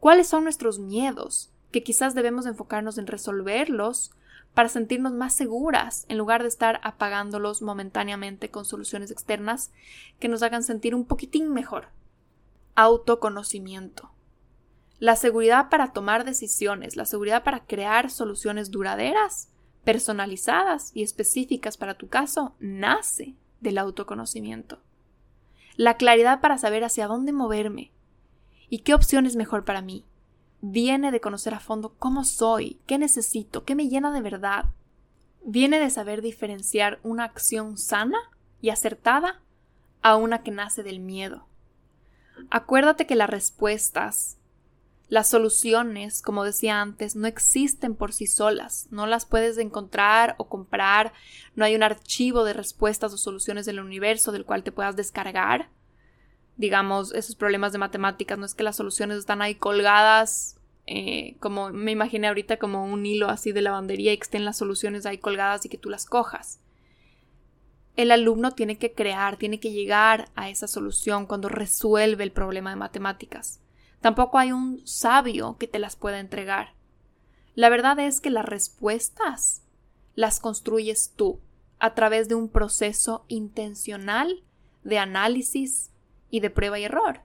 [0.00, 1.50] ¿Cuáles son nuestros miedos?
[1.72, 4.12] Que quizás debemos enfocarnos en resolverlos
[4.54, 9.70] para sentirnos más seguras en lugar de estar apagándolos momentáneamente con soluciones externas
[10.18, 11.88] que nos hagan sentir un poquitín mejor.
[12.74, 14.10] Autoconocimiento.
[15.00, 19.48] La seguridad para tomar decisiones, la seguridad para crear soluciones duraderas,
[19.84, 24.80] personalizadas y específicas para tu caso, nace del autoconocimiento.
[25.76, 27.92] La claridad para saber hacia dónde moverme,
[28.70, 30.04] ¿Y qué opción es mejor para mí?
[30.60, 34.66] Viene de conocer a fondo cómo soy, qué necesito, qué me llena de verdad.
[35.44, 38.18] Viene de saber diferenciar una acción sana
[38.60, 39.40] y acertada
[40.02, 41.46] a una que nace del miedo.
[42.50, 44.36] Acuérdate que las respuestas,
[45.08, 50.48] las soluciones, como decía antes, no existen por sí solas, no las puedes encontrar o
[50.48, 51.12] comprar,
[51.54, 55.70] no hay un archivo de respuestas o soluciones del universo del cual te puedas descargar
[56.58, 61.70] digamos, esos problemas de matemáticas, no es que las soluciones están ahí colgadas, eh, como
[61.70, 65.18] me imaginé ahorita como un hilo así de lavandería y que estén las soluciones ahí
[65.18, 66.60] colgadas y que tú las cojas.
[67.94, 72.70] El alumno tiene que crear, tiene que llegar a esa solución cuando resuelve el problema
[72.70, 73.60] de matemáticas.
[74.00, 76.74] Tampoco hay un sabio que te las pueda entregar.
[77.54, 79.62] La verdad es que las respuestas
[80.14, 81.38] las construyes tú
[81.78, 84.42] a través de un proceso intencional
[84.82, 85.90] de análisis
[86.30, 87.20] y de prueba y error.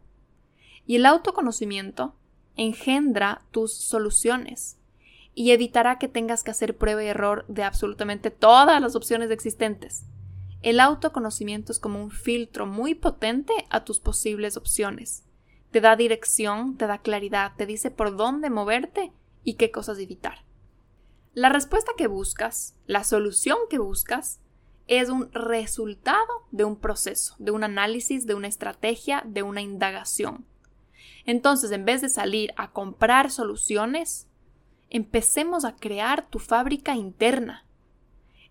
[0.86, 2.16] Y el autoconocimiento
[2.56, 4.78] engendra tus soluciones
[5.36, 10.06] y evitará que tengas que hacer prueba y error de absolutamente todas las opciones existentes.
[10.62, 15.24] El autoconocimiento es como un filtro muy potente a tus posibles opciones.
[15.72, 19.12] Te da dirección, te da claridad, te dice por dónde moverte
[19.44, 20.46] y qué cosas evitar.
[21.34, 24.40] La respuesta que buscas, la solución que buscas,
[24.88, 30.46] es un resultado de un proceso, de un análisis, de una estrategia, de una indagación.
[31.26, 34.28] Entonces, en vez de salir a comprar soluciones,
[34.90, 37.66] empecemos a crear tu fábrica interna.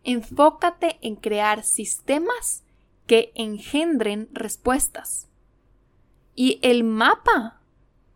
[0.04, 2.64] Enfócate en crear sistemas
[3.06, 5.28] que engendren respuestas.
[6.34, 7.60] Y el mapa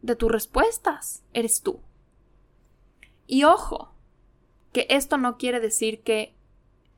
[0.01, 1.81] de tus respuestas eres tú.
[3.27, 3.93] Y ojo,
[4.73, 6.36] que esto no quiere decir que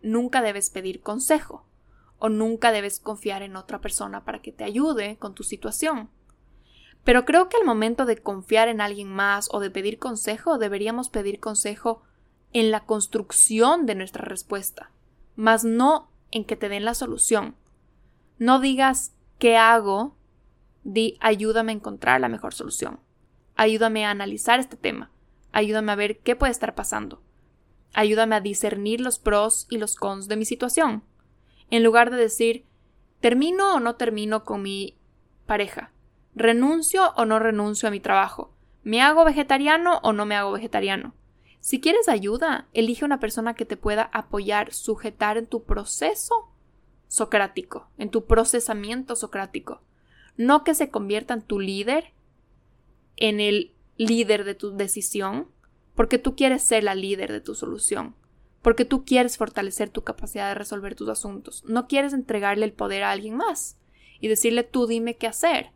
[0.03, 1.65] nunca debes pedir consejo
[2.19, 6.11] o nunca debes confiar en otra persona para que te ayude con tu situación.
[7.05, 11.09] Pero creo que al momento de confiar en alguien más o de pedir consejo, deberíamos
[11.09, 12.03] pedir consejo
[12.53, 14.91] en la construcción de nuestra respuesta,
[15.37, 17.57] más no en que te den la solución.
[18.39, 20.17] No digas ¿qué hago?
[20.83, 23.01] Di ayúdame a encontrar la mejor solución.
[23.55, 25.11] Ayúdame a analizar este tema.
[25.53, 27.23] Ayúdame a ver qué puede estar pasando.
[27.95, 31.03] Ayúdame a discernir los pros y los cons de mi situación.
[31.71, 32.65] En lugar de decir,
[33.21, 34.97] ¿termino o no termino con mi
[35.47, 35.93] pareja?
[36.35, 38.53] ¿Renuncio o no renuncio a mi trabajo?
[38.85, 41.15] ¿Me hago vegetariano o no me hago vegetariano?
[41.61, 46.49] Si quieres ayuda, elige una persona que te pueda apoyar, sujetar en tu proceso
[47.09, 49.83] socrático, en tu procesamiento socrático.
[50.37, 52.13] No que se convierta en tu líder,
[53.17, 55.49] en el líder de tu decisión,
[55.99, 58.15] porque tú quieres ser la líder de tu solución,
[58.63, 61.65] porque tú quieres fortalecer tu capacidad de resolver tus asuntos.
[61.67, 63.77] No quieres entregarle el poder a alguien más
[64.21, 65.73] y decirle tú dime qué hacer.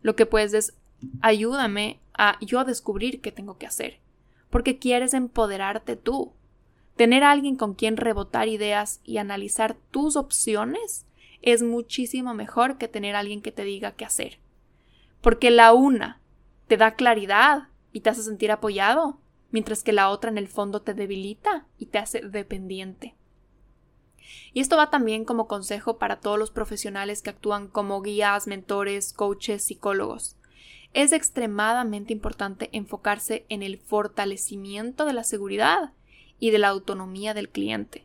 [0.00, 0.78] Lo que puedes es
[1.20, 4.00] ayúdame a yo descubrir qué tengo que hacer,
[4.48, 6.32] porque quieres empoderarte tú.
[6.96, 11.04] Tener alguien con quien rebotar ideas y analizar tus opciones
[11.42, 14.38] es muchísimo mejor que tener a alguien que te diga qué hacer.
[15.20, 16.22] Porque la una
[16.66, 19.20] te da claridad y te hace sentir apoyado,
[19.56, 23.14] mientras que la otra en el fondo te debilita y te hace dependiente.
[24.52, 29.14] Y esto va también como consejo para todos los profesionales que actúan como guías, mentores,
[29.14, 30.36] coaches, psicólogos.
[30.92, 35.94] Es extremadamente importante enfocarse en el fortalecimiento de la seguridad
[36.38, 38.04] y de la autonomía del cliente.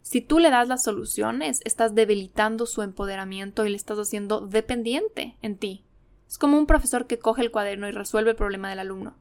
[0.00, 5.36] Si tú le das las soluciones, estás debilitando su empoderamiento y le estás haciendo dependiente
[5.42, 5.84] en ti.
[6.26, 9.16] Es como un profesor que coge el cuaderno y resuelve el problema del alumno.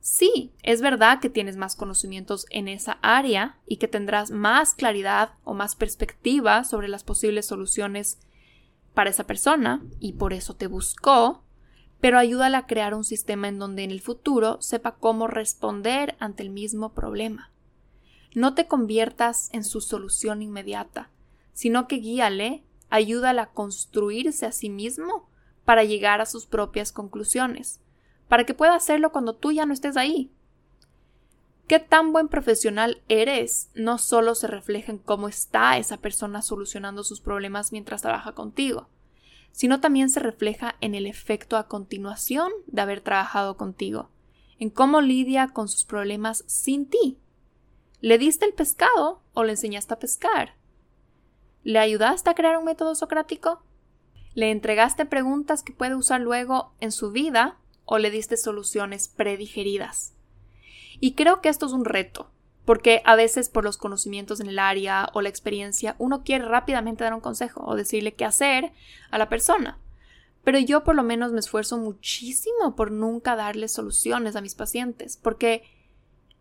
[0.00, 5.32] Sí, es verdad que tienes más conocimientos en esa área y que tendrás más claridad
[5.44, 8.18] o más perspectiva sobre las posibles soluciones
[8.94, 11.44] para esa persona y por eso te buscó,
[12.00, 16.42] pero ayúdale a crear un sistema en donde en el futuro sepa cómo responder ante
[16.42, 17.50] el mismo problema.
[18.34, 21.10] No te conviertas en su solución inmediata,
[21.52, 25.28] sino que guíale, ayúdale a construirse a sí mismo
[25.64, 27.80] para llegar a sus propias conclusiones
[28.28, 30.30] para que pueda hacerlo cuando tú ya no estés ahí.
[31.66, 37.04] Qué tan buen profesional eres no solo se refleja en cómo está esa persona solucionando
[37.04, 38.88] sus problemas mientras trabaja contigo,
[39.52, 44.08] sino también se refleja en el efecto a continuación de haber trabajado contigo,
[44.58, 47.18] en cómo lidia con sus problemas sin ti.
[48.00, 50.54] ¿Le diste el pescado o le enseñaste a pescar?
[51.64, 53.62] ¿Le ayudaste a crear un método socrático?
[54.34, 60.12] ¿Le entregaste preguntas que puede usar luego en su vida o le diste soluciones predigeridas.
[61.00, 62.30] Y creo que esto es un reto,
[62.66, 67.02] porque a veces por los conocimientos en el área o la experiencia uno quiere rápidamente
[67.02, 68.72] dar un consejo o decirle qué hacer
[69.10, 69.78] a la persona.
[70.44, 75.16] Pero yo por lo menos me esfuerzo muchísimo por nunca darle soluciones a mis pacientes,
[75.16, 75.62] porque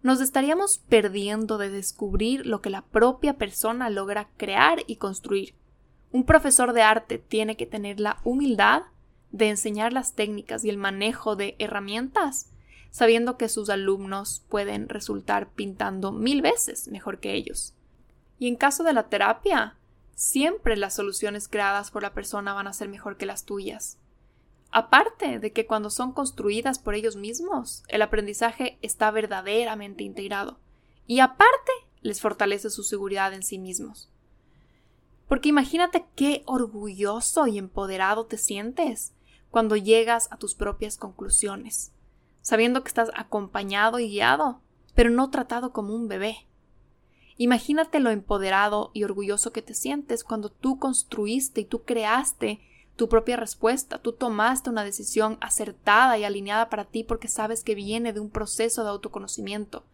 [0.04, 5.56] nos estaríamos perdiendo de descubrir lo que la propia persona logra crear y construir.
[6.12, 8.84] Un profesor de arte tiene que tener la humildad
[9.38, 12.50] de enseñar las técnicas y el manejo de herramientas,
[12.90, 17.76] sabiendo que sus alumnos pueden resultar pintando mil veces mejor que ellos.
[18.40, 19.78] Y en caso de la terapia,
[20.16, 24.00] siempre las soluciones creadas por la persona van a ser mejor que las tuyas.
[24.72, 30.60] Aparte de que cuando son construidas por ellos mismos, el aprendizaje está verdaderamente integrado.
[31.06, 31.72] Y aparte,
[32.02, 34.10] les fortalece su seguridad en sí mismos.
[35.28, 39.14] Porque imagínate qué orgulloso y empoderado te sientes
[39.52, 41.92] cuando llegas a tus propias conclusiones,
[42.42, 44.62] sabiendo que estás acompañado y guiado,
[44.96, 46.48] pero no tratado como un bebé.
[47.38, 52.60] Imagínate lo empoderado y orgulloso que te sientes cuando tú construiste y tú creaste
[52.96, 57.76] tu propia respuesta, tú tomaste una decisión acertada y alineada para ti porque sabes que
[57.76, 59.86] viene de un proceso de autoconocimiento,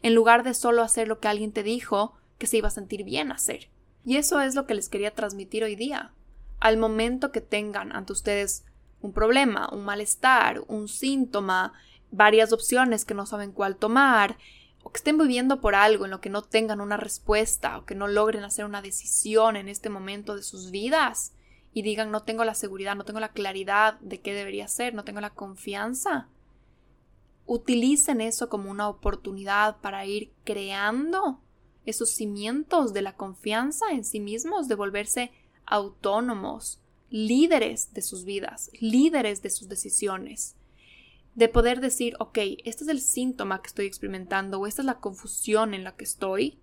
[0.00, 3.02] en lugar de solo hacer lo que alguien te dijo que se iba a sentir
[3.02, 3.68] bien hacer.
[4.04, 6.12] Y eso es lo que les quería transmitir hoy día.
[6.60, 8.64] Al momento que tengan ante ustedes
[9.02, 11.72] un problema, un malestar, un síntoma,
[12.10, 14.38] varias opciones que no saben cuál tomar,
[14.82, 17.94] o que estén viviendo por algo en lo que no tengan una respuesta o que
[17.94, 21.34] no logren hacer una decisión en este momento de sus vidas
[21.72, 25.04] y digan no tengo la seguridad, no tengo la claridad de qué debería ser, no
[25.04, 26.28] tengo la confianza,
[27.46, 31.40] utilicen eso como una oportunidad para ir creando
[31.84, 35.32] esos cimientos de la confianza en sí mismos, de volverse
[35.64, 36.81] autónomos,
[37.12, 40.56] líderes de sus vidas, líderes de sus decisiones
[41.34, 44.98] de poder decir, ok, este es el síntoma que estoy experimentando o esta es la
[44.98, 46.58] confusión en la que estoy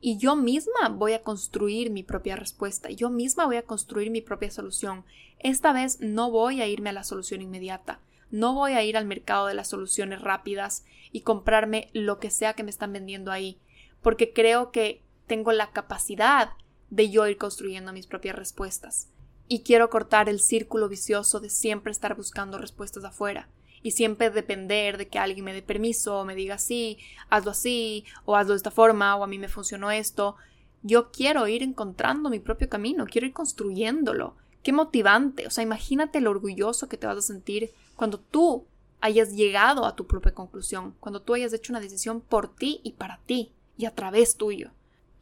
[0.00, 4.20] y yo misma voy a construir mi propia respuesta, yo misma voy a construir mi
[4.20, 5.04] propia solución.
[5.38, 9.06] Esta vez no voy a irme a la solución inmediata, no voy a ir al
[9.06, 13.58] mercado de las soluciones rápidas y comprarme lo que sea que me están vendiendo ahí,
[14.00, 16.50] porque creo que tengo la capacidad
[16.90, 19.08] de yo ir construyendo mis propias respuestas.
[19.48, 23.48] Y quiero cortar el círculo vicioso de siempre estar buscando respuestas afuera
[23.82, 28.04] y siempre depender de que alguien me dé permiso o me diga sí, hazlo así
[28.24, 30.36] o hazlo de esta forma o a mí me funcionó esto.
[30.82, 34.36] Yo quiero ir encontrando mi propio camino, quiero ir construyéndolo.
[34.62, 38.64] Qué motivante, o sea, imagínate lo orgulloso que te vas a sentir cuando tú
[39.00, 42.92] hayas llegado a tu propia conclusión, cuando tú hayas hecho una decisión por ti y
[42.92, 44.70] para ti y a través tuyo.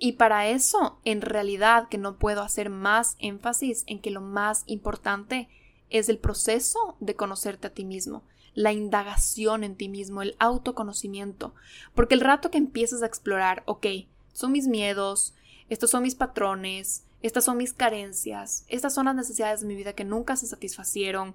[0.02, 4.64] Y para eso, en realidad, que no puedo hacer más énfasis en que lo más
[4.64, 5.50] importante
[5.90, 8.22] es el proceso de conocerte a ti mismo,
[8.54, 11.54] la indagación en ti mismo, el autoconocimiento.
[11.94, 13.86] Porque el rato que empiezas a explorar, ok,
[14.32, 15.34] son mis miedos,
[15.68, 19.92] estos son mis patrones, estas son mis carencias, estas son las necesidades de mi vida
[19.92, 21.34] que nunca se satisfacieron,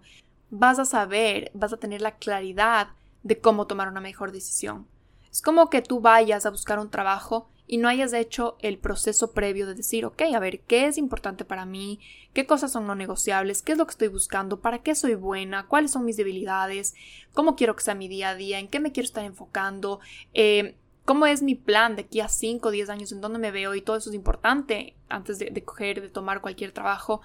[0.49, 2.87] vas a saber, vas a tener la claridad
[3.21, 4.87] de cómo tomar una mejor decisión.
[5.35, 9.33] Es como que tú vayas a buscar un trabajo y no hayas hecho el proceso
[9.33, 11.99] previo de decir, ok, a ver, ¿qué es importante para mí?
[12.33, 13.61] ¿Qué cosas son no negociables?
[13.61, 14.61] ¿Qué es lo que estoy buscando?
[14.61, 15.67] ¿Para qué soy buena?
[15.67, 16.95] ¿Cuáles son mis debilidades?
[17.33, 18.59] ¿Cómo quiero que sea mi día a día?
[18.59, 19.99] ¿En qué me quiero estar enfocando?
[20.33, 23.11] Eh, ¿Cómo es mi plan de aquí a 5 o 10 años?
[23.11, 23.75] ¿En dónde me veo?
[23.75, 27.19] Y todo eso es importante antes de, de coger, de tomar cualquier trabajo.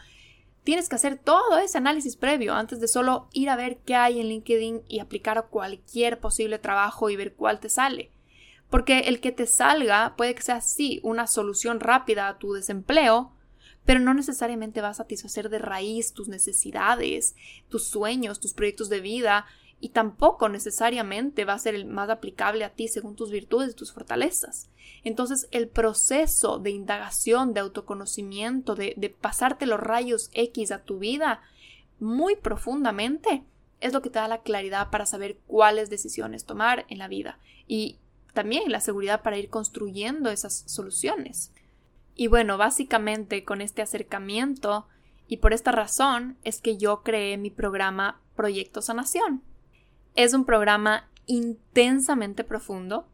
[0.64, 4.20] Tienes que hacer todo ese análisis previo antes de solo ir a ver qué hay
[4.20, 8.10] en LinkedIn y aplicar cualquier posible trabajo y ver cuál te sale.
[8.68, 13.32] Porque el que te salga puede que sea sí una solución rápida a tu desempleo,
[13.84, 17.34] pero no necesariamente va a satisfacer de raíz tus necesidades,
[17.68, 19.46] tus sueños, tus proyectos de vida,
[19.80, 23.76] y tampoco necesariamente va a ser el más aplicable a ti según tus virtudes y
[23.76, 24.68] tus fortalezas.
[25.02, 30.98] Entonces, el proceso de indagación, de autoconocimiento, de, de pasarte los rayos X a tu
[30.98, 31.40] vida
[31.98, 33.44] muy profundamente,
[33.80, 37.38] es lo que te da la claridad para saber cuáles decisiones tomar en la vida.
[37.66, 37.98] Y
[38.34, 41.52] también la seguridad para ir construyendo esas soluciones.
[42.14, 44.86] Y bueno, básicamente con este acercamiento
[45.26, 49.42] y por esta razón es que yo creé mi programa Proyecto Sanación.
[50.14, 53.08] Es un programa intensamente profundo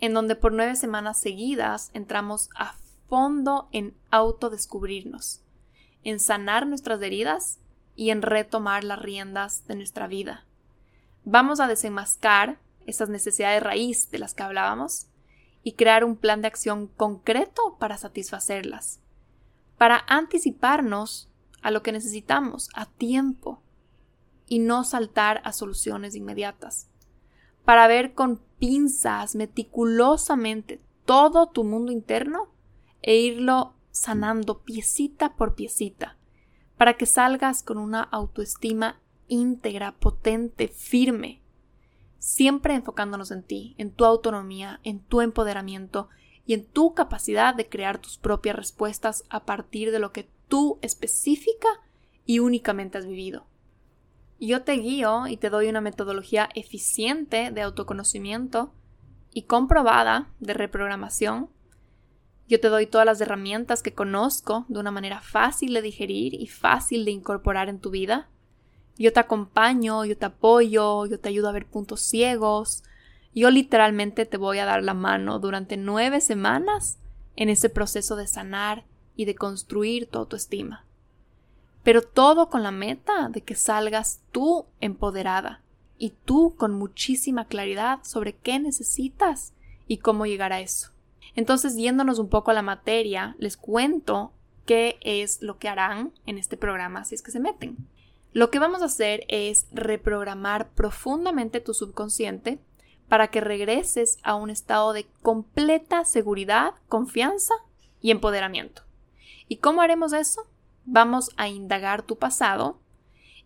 [0.00, 2.74] en donde por nueve semanas seguidas entramos a
[3.08, 5.42] fondo en autodescubrirnos,
[6.02, 7.58] en sanar nuestras heridas
[7.96, 10.44] y en retomar las riendas de nuestra vida.
[11.24, 15.08] Vamos a desenmascar esas necesidades raíz de las que hablábamos,
[15.64, 19.00] y crear un plan de acción concreto para satisfacerlas,
[19.78, 21.30] para anticiparnos
[21.62, 23.62] a lo que necesitamos a tiempo
[24.46, 26.88] y no saltar a soluciones inmediatas,
[27.64, 32.48] para ver con pinzas meticulosamente todo tu mundo interno
[33.02, 36.16] e irlo sanando piecita por piecita,
[36.76, 41.42] para que salgas con una autoestima íntegra, potente, firme,
[42.18, 46.08] siempre enfocándonos en ti, en tu autonomía, en tu empoderamiento
[46.46, 50.78] y en tu capacidad de crear tus propias respuestas a partir de lo que tú
[50.82, 51.68] específica
[52.26, 53.46] y únicamente has vivido.
[54.40, 58.72] Yo te guío y te doy una metodología eficiente de autoconocimiento
[59.32, 61.50] y comprobada de reprogramación.
[62.48, 66.46] Yo te doy todas las herramientas que conozco de una manera fácil de digerir y
[66.46, 68.28] fácil de incorporar en tu vida.
[68.96, 72.82] Yo te acompaño, yo te apoyo, yo te ayudo a ver puntos ciegos.
[73.34, 76.98] Yo literalmente te voy a dar la mano durante nueve semanas
[77.34, 78.84] en ese proceso de sanar
[79.16, 80.86] y de construir tu autoestima.
[81.84, 85.60] Pero todo con la meta de que salgas tú empoderada
[85.98, 89.52] y tú con muchísima claridad sobre qué necesitas
[89.86, 90.90] y cómo llegar a eso.
[91.36, 94.32] Entonces, yéndonos un poco a la materia, les cuento
[94.66, 97.76] qué es lo que harán en este programa si es que se meten.
[98.32, 102.58] Lo que vamos a hacer es reprogramar profundamente tu subconsciente
[103.08, 107.54] para que regreses a un estado de completa seguridad, confianza
[108.00, 108.82] y empoderamiento.
[109.46, 110.46] ¿Y cómo haremos eso?
[110.86, 112.78] Vamos a indagar tu pasado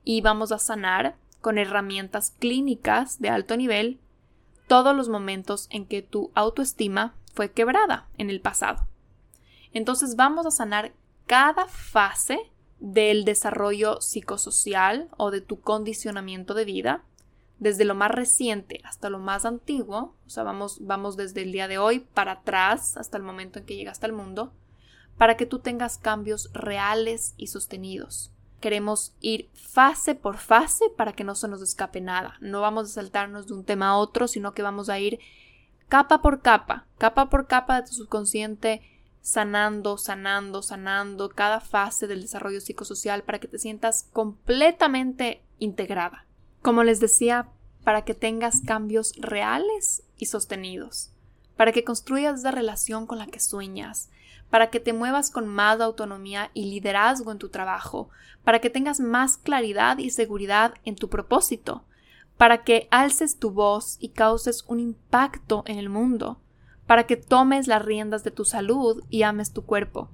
[0.04, 4.00] y vamos a sanar con herramientas clínicas de alto nivel
[4.66, 8.86] todos los momentos en que tu autoestima fue quebrada en el pasado.
[9.72, 10.92] Entonces vamos a sanar
[11.26, 12.38] cada fase
[12.80, 17.04] del desarrollo psicosocial o de tu condicionamiento de vida,
[17.58, 21.66] desde lo más reciente hasta lo más antiguo, o sea, vamos, vamos desde el día
[21.66, 24.52] de hoy para atrás hasta el momento en que llegaste al mundo,
[25.18, 28.32] para que tú tengas cambios reales y sostenidos.
[28.60, 32.36] Queremos ir fase por fase para que no se nos escape nada.
[32.40, 35.20] No vamos a saltarnos de un tema a otro, sino que vamos a ir
[35.88, 38.82] capa por capa, capa por capa de tu subconsciente,
[39.20, 46.26] sanando, sanando, sanando cada fase del desarrollo psicosocial para que te sientas completamente integrada.
[46.62, 47.48] Como les decía,
[47.84, 51.10] para que tengas cambios reales y sostenidos,
[51.56, 54.10] para que construyas esa relación con la que sueñas,
[54.50, 58.08] para que te muevas con más autonomía y liderazgo en tu trabajo,
[58.44, 61.84] para que tengas más claridad y seguridad en tu propósito,
[62.36, 66.40] para que alces tu voz y causes un impacto en el mundo,
[66.86, 70.08] para que tomes las riendas de tu salud y ames tu cuerpo,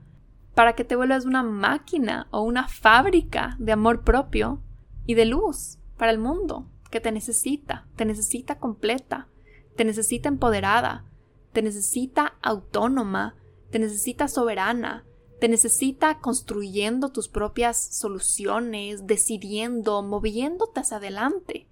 [0.54, 4.60] para que te vuelvas una máquina o una fábrica de amor propio
[5.06, 9.28] y de luz para el mundo que te necesita, te necesita completa,
[9.76, 11.04] te necesita empoderada,
[11.52, 13.34] te necesita autónoma,
[13.74, 15.04] te necesita soberana,
[15.40, 21.66] te necesita construyendo tus propias soluciones, decidiendo, moviéndote hacia adelante.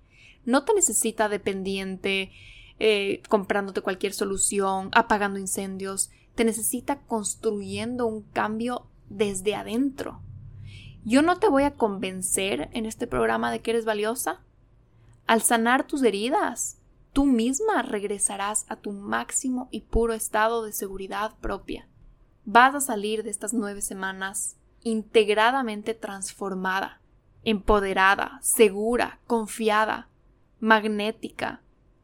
[0.45, 2.33] No te necesita dependiente,
[2.81, 6.11] eh, comprándote cualquier solución, apagando incendios.
[6.35, 10.23] Te necesita construyendo un cambio desde adentro.
[11.05, 14.41] Yo no te voy a convencer en este programa de que eres valiosa.
[15.29, 16.81] Al sanar tus heridas,
[17.13, 21.87] tú misma regresarás a tu máximo y puro estado de seguridad propia
[22.45, 27.01] vas a salir de estas nueve semanas integradamente transformada,
[27.45, 30.09] empoderada, segura, confiada,
[30.61, 31.63] magnética,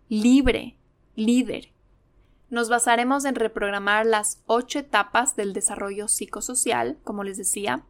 [0.09, 0.76] libre,
[1.16, 1.72] líder.
[2.51, 7.84] Nos basaremos en reprogramar las ocho etapas del desarrollo psicosocial, como les decía,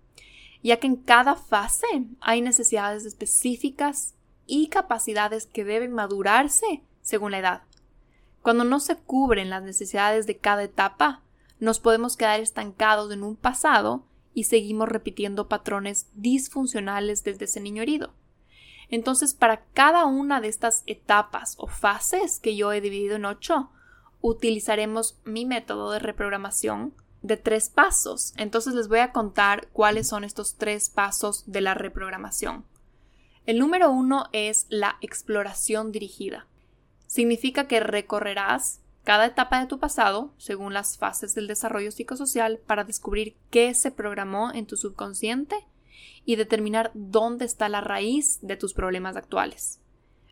[0.63, 1.87] ya que en cada fase
[2.21, 4.15] hay necesidades específicas
[4.47, 7.63] y capacidades que deben madurarse según la edad.
[8.43, 11.23] Cuando no se cubren las necesidades de cada etapa,
[11.61, 14.05] nos podemos quedar estancados en un pasado
[14.35, 18.13] y seguimos repitiendo patrones disfuncionales desde ese niño herido.
[18.91, 23.71] Entonces, para cada una de estas etapas o fases que yo he dividido en ocho,
[24.21, 28.33] utilizaremos mi método de reprogramación de tres pasos.
[28.37, 32.65] Entonces les voy a contar cuáles son estos tres pasos de la reprogramación.
[33.47, 36.47] El número uno es la exploración dirigida.
[37.07, 42.85] Significa que recorrerás cada etapa de tu pasado, según las fases del desarrollo psicosocial, para
[42.85, 45.57] descubrir qué se programó en tu subconsciente
[46.27, 49.81] y determinar dónde está la raíz de tus problemas actuales.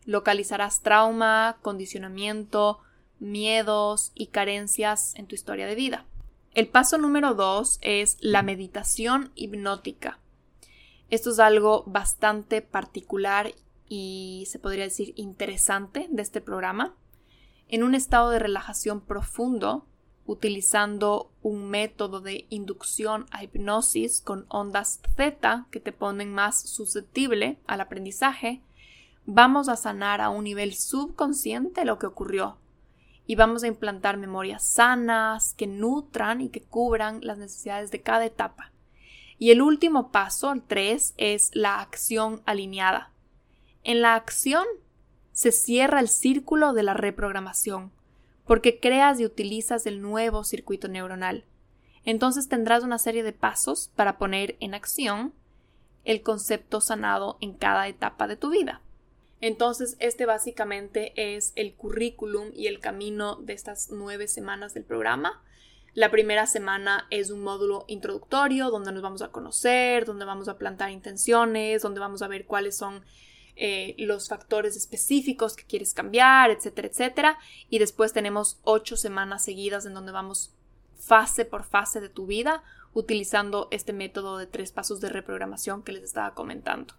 [0.04, 2.80] Localizarás trauma, condicionamiento,
[3.18, 6.04] miedos y carencias en tu historia de vida.
[6.52, 10.18] El paso número dos es la meditación hipnótica.
[11.08, 13.54] Esto es algo bastante particular
[13.88, 16.94] y se podría decir interesante de este programa
[17.68, 19.86] en un estado de relajación profundo,
[20.26, 27.58] utilizando un método de inducción a hipnosis con ondas Z que te ponen más susceptible
[27.66, 28.62] al aprendizaje,
[29.24, 32.58] vamos a sanar a un nivel subconsciente lo que ocurrió
[33.26, 38.24] y vamos a implantar memorias sanas que nutran y que cubran las necesidades de cada
[38.24, 38.72] etapa.
[39.38, 43.10] Y el último paso, el 3, es la acción alineada.
[43.82, 44.64] En la acción
[45.36, 47.92] se cierra el círculo de la reprogramación,
[48.46, 51.44] porque creas y utilizas el nuevo circuito neuronal.
[52.06, 55.34] Entonces tendrás una serie de pasos para poner en acción
[56.04, 58.80] el concepto sanado en cada etapa de tu vida.
[59.42, 65.42] Entonces, este básicamente es el currículum y el camino de estas nueve semanas del programa.
[65.92, 70.56] La primera semana es un módulo introductorio donde nos vamos a conocer, donde vamos a
[70.56, 73.04] plantar intenciones, donde vamos a ver cuáles son
[73.56, 77.38] eh, los factores específicos que quieres cambiar, etcétera, etcétera.
[77.70, 80.54] Y después tenemos ocho semanas seguidas en donde vamos
[80.98, 85.92] fase por fase de tu vida utilizando este método de tres pasos de reprogramación que
[85.92, 86.94] les estaba comentando.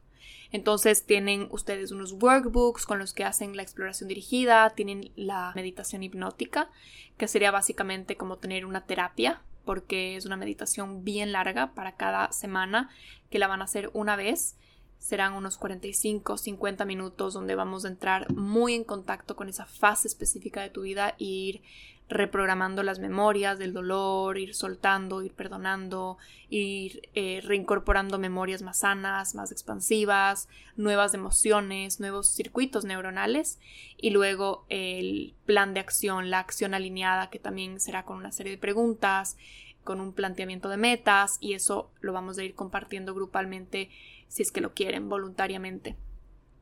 [0.51, 6.03] Entonces tienen ustedes unos workbooks con los que hacen la exploración dirigida, tienen la meditación
[6.03, 6.69] hipnótica,
[7.17, 12.31] que sería básicamente como tener una terapia, porque es una meditación bien larga para cada
[12.31, 12.89] semana,
[13.29, 14.55] que la van a hacer una vez.
[14.99, 20.07] Serán unos 45, 50 minutos donde vamos a entrar muy en contacto con esa fase
[20.07, 21.61] específica de tu vida e ir
[22.09, 26.17] reprogramando las memorias del dolor, ir soltando, ir perdonando,
[26.49, 33.59] ir eh, reincorporando memorias más sanas, más expansivas, nuevas emociones, nuevos circuitos neuronales
[33.97, 38.53] y luego el plan de acción, la acción alineada que también será con una serie
[38.53, 39.35] de preguntas,
[39.83, 43.89] con un planteamiento de metas y eso lo vamos a ir compartiendo grupalmente
[44.27, 45.95] si es que lo quieren voluntariamente.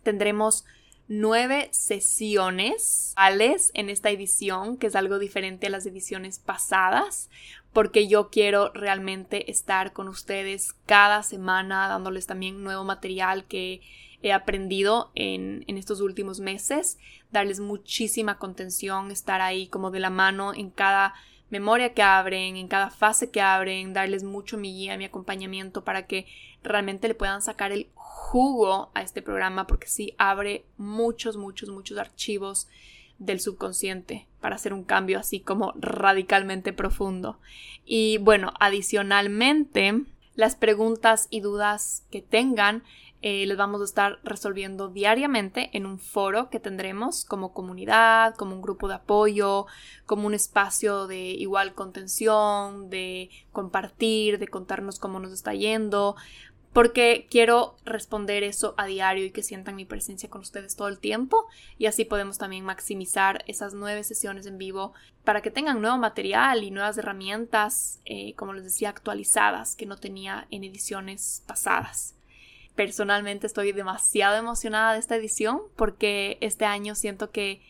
[0.04, 0.66] Tendremos
[1.08, 3.14] nueve sesiones
[3.74, 7.30] en esta edición, que es algo diferente a las ediciones pasadas,
[7.74, 13.82] porque yo quiero realmente estar con ustedes cada semana dándoles también nuevo material que
[14.22, 16.98] he aprendido en, en estos últimos meses,
[17.32, 21.14] darles muchísima contención, estar ahí como de la mano en cada
[21.50, 26.08] memoria que abren, en cada fase que abren, darles mucho mi guía, mi acompañamiento para
[26.08, 26.26] que
[26.64, 31.98] realmente le puedan sacar el jugo a este programa porque sí abre muchos, muchos, muchos
[31.98, 32.68] archivos
[33.20, 37.40] del subconsciente para hacer un cambio así como radicalmente profundo.
[37.86, 40.02] Y bueno, adicionalmente,
[40.36, 42.84] las preguntas y dudas que tengan
[43.28, 48.54] eh, les vamos a estar resolviendo diariamente en un foro que tendremos como comunidad, como
[48.54, 49.66] un grupo de apoyo,
[50.06, 56.16] como un espacio de igual contención, de compartir, de contarnos cómo nos está yendo,
[56.72, 61.00] porque quiero responder eso a diario y que sientan mi presencia con ustedes todo el
[61.00, 61.48] tiempo
[61.80, 66.64] y así podemos también maximizar esas nueve sesiones en vivo para que tengan nuevo material
[66.64, 72.16] y nuevas herramientas, eh, como les decía, actualizadas que no tenía en ediciones pasadas.
[72.76, 77.62] Personalmente estoy demasiado emocionada de esta edición porque este año siento que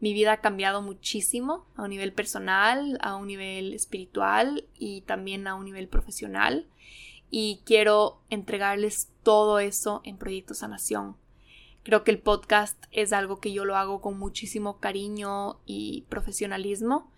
[0.00, 5.46] mi vida ha cambiado muchísimo a un nivel personal, a un nivel espiritual y también
[5.46, 6.66] a un nivel profesional
[7.30, 11.16] y quiero entregarles todo eso en Proyecto Sanación.
[11.82, 17.10] Creo que el podcast es algo que yo lo hago con muchísimo cariño y profesionalismo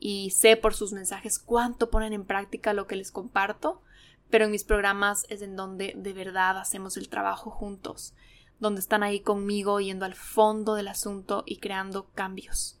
[0.00, 3.82] y sé por sus mensajes cuánto ponen en práctica lo que les comparto,
[4.30, 8.14] pero en mis programas es en donde de verdad hacemos el trabajo juntos,
[8.60, 12.78] donde están ahí conmigo yendo al fondo del asunto y creando cambios.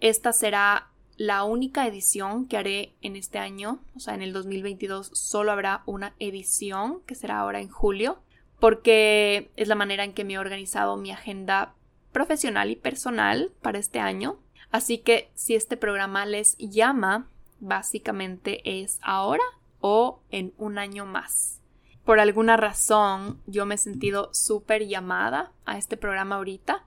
[0.00, 5.10] Esta será la única edición que haré en este año, o sea, en el 2022,
[5.14, 8.18] solo habrá una edición que será ahora en julio,
[8.60, 11.74] porque es la manera en que me he organizado mi agenda
[12.12, 14.38] profesional y personal para este año.
[14.70, 17.28] Así que si este programa les llama,
[17.60, 19.42] básicamente es ahora
[19.80, 21.60] o en un año más.
[22.04, 26.86] Por alguna razón yo me he sentido súper llamada a este programa ahorita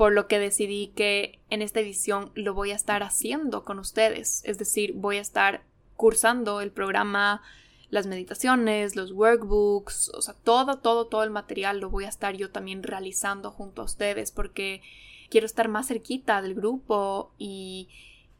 [0.00, 4.40] por lo que decidí que en esta edición lo voy a estar haciendo con ustedes,
[4.46, 5.62] es decir, voy a estar
[5.94, 7.42] cursando el programa,
[7.90, 12.34] las meditaciones, los workbooks, o sea, todo, todo, todo el material lo voy a estar
[12.34, 14.80] yo también realizando junto a ustedes porque
[15.28, 17.90] quiero estar más cerquita del grupo y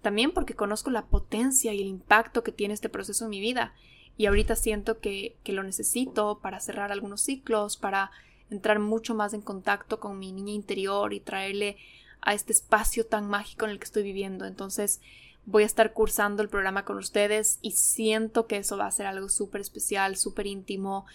[0.03, 3.75] también porque conozco la potencia y el impacto que tiene este proceso en mi vida
[4.17, 8.11] y ahorita siento que, que lo necesito para cerrar algunos ciclos, para
[8.51, 11.77] entrar mucho más en contacto con mi niña interior y traerle
[12.21, 14.45] a este espacio tan mágico en el que estoy viviendo.
[14.45, 15.01] Entonces
[15.47, 19.07] voy a estar cursando el programa con ustedes y siento que eso va a ser
[19.07, 21.07] algo súper especial, súper íntimo.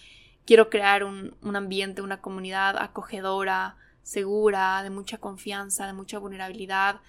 [0.44, 7.00] Quiero crear un, un ambiente, una comunidad acogedora, segura, de mucha confianza, de mucha vulnerabilidad,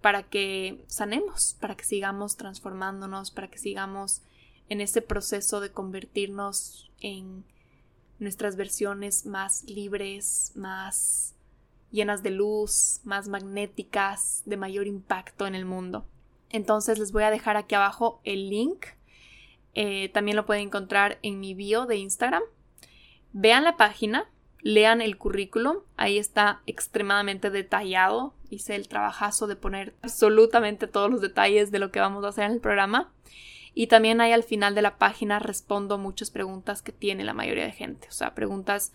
[0.00, 4.22] para que sanemos, para que sigamos transformándonos, para que sigamos
[4.68, 7.44] en ese proceso de convertirnos en
[8.18, 11.34] nuestras versiones más libres, más
[11.90, 16.06] llenas de luz, más magnéticas, de mayor impacto en el mundo.
[16.50, 18.86] Entonces les voy a dejar aquí abajo el link.
[19.74, 22.42] Eh, también lo pueden encontrar en mi bio de Instagram.
[23.32, 24.28] Vean la página,
[24.60, 28.34] lean el currículum, ahí está extremadamente detallado.
[28.50, 32.44] Hice el trabajazo de poner absolutamente todos los detalles de lo que vamos a hacer
[32.44, 33.12] en el programa.
[33.74, 37.64] Y también ahí al final de la página respondo muchas preguntas que tiene la mayoría
[37.64, 38.08] de gente.
[38.08, 38.92] O sea, preguntas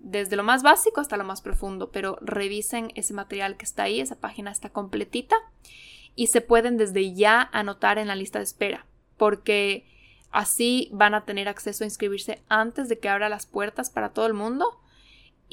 [0.00, 1.90] desde lo más básico hasta lo más profundo.
[1.90, 4.00] Pero revisen ese material que está ahí.
[4.00, 5.36] Esa página está completita.
[6.14, 8.86] Y se pueden desde ya anotar en la lista de espera.
[9.18, 9.86] Porque
[10.30, 14.26] así van a tener acceso a inscribirse antes de que abra las puertas para todo
[14.26, 14.81] el mundo.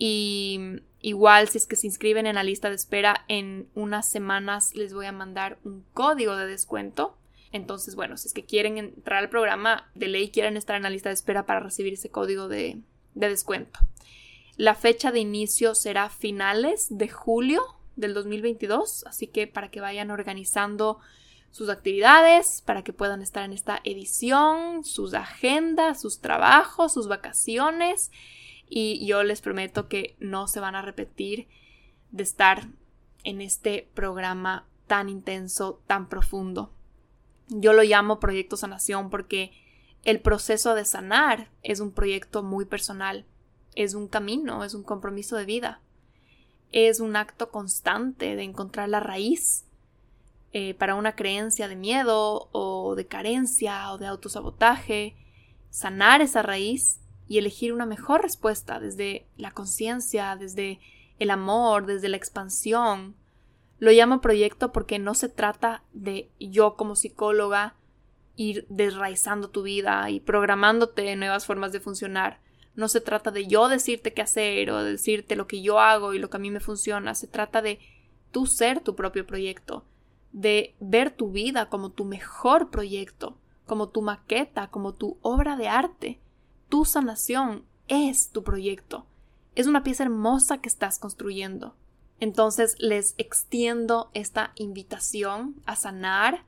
[0.02, 4.74] Y igual si es que se inscriben en la lista de espera en unas semanas
[4.76, 7.18] les voy a mandar un código de descuento
[7.52, 10.90] entonces, bueno, si es que quieren entrar al programa, de ley quieren estar en la
[10.90, 12.82] lista de espera para recibir ese código de,
[13.16, 13.80] de descuento.
[14.56, 17.62] La fecha de inicio será finales de julio
[17.96, 21.00] del 2022, así que para que vayan organizando
[21.52, 28.12] sus actividades, para que puedan estar en esta edición, sus agendas, sus trabajos, sus vacaciones
[28.70, 31.48] y yo les prometo que no se van a repetir
[32.12, 32.68] de estar
[33.24, 36.72] en este programa tan intenso, tan profundo.
[37.48, 39.52] Yo lo llamo proyecto sanación porque
[40.04, 43.26] el proceso de sanar es un proyecto muy personal,
[43.76, 45.82] es un camino, es un compromiso de vida,
[46.72, 49.66] es un acto constante de encontrar la raíz
[50.54, 55.16] eh, para una creencia de miedo o de carencia o de autosabotaje,
[55.70, 57.00] sanar esa raíz
[57.30, 60.80] y elegir una mejor respuesta desde la conciencia, desde
[61.20, 63.16] el amor, desde la expansión.
[63.78, 67.76] Lo llamo proyecto porque no se trata de yo como psicóloga
[68.36, 72.42] ir desraizando tu vida y programándote nuevas formas de funcionar.
[72.76, 76.20] No se trata de yo decirte qué hacer o decirte lo que yo hago y
[76.20, 77.14] lo que a mí me funciona.
[77.14, 77.80] Se trata de
[78.32, 79.86] tú ser tu propio proyecto,
[80.32, 85.68] de ver tu vida como tu mejor proyecto, como tu maqueta, como tu obra de
[85.68, 86.20] arte.
[86.70, 89.06] Tu sanación es tu proyecto.
[89.56, 91.76] Es una pieza hermosa que estás construyendo.
[92.20, 96.46] Entonces les extiendo esta invitación a sanar,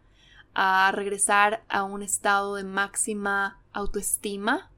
[0.53, 4.69] a regresar a un estado de máxima autoestima,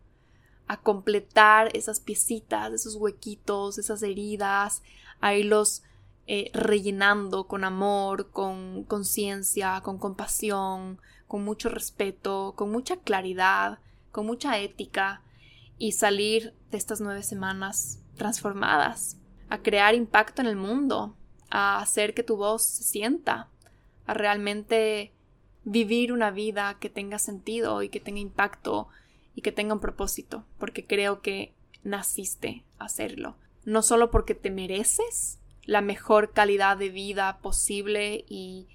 [0.67, 4.81] a completar esas piecitas, esos huequitos, esas heridas,
[5.19, 5.83] a irlos
[6.25, 13.79] eh, rellenando con amor, con conciencia, con compasión, con mucho respeto, con mucha claridad,
[14.11, 15.21] con mucha ética,
[15.77, 19.17] y salir de estas nueve semanas transformadas,
[19.49, 21.15] a crear impacto en el mundo,
[21.49, 23.49] a hacer que tu voz se sienta,
[24.05, 25.13] a realmente
[25.63, 28.87] vivir una vida que tenga sentido y que tenga impacto
[29.35, 31.53] y que tenga un propósito, porque creo que
[31.83, 33.37] naciste a hacerlo.
[33.65, 38.67] No solo porque te mereces la mejor calidad de vida posible y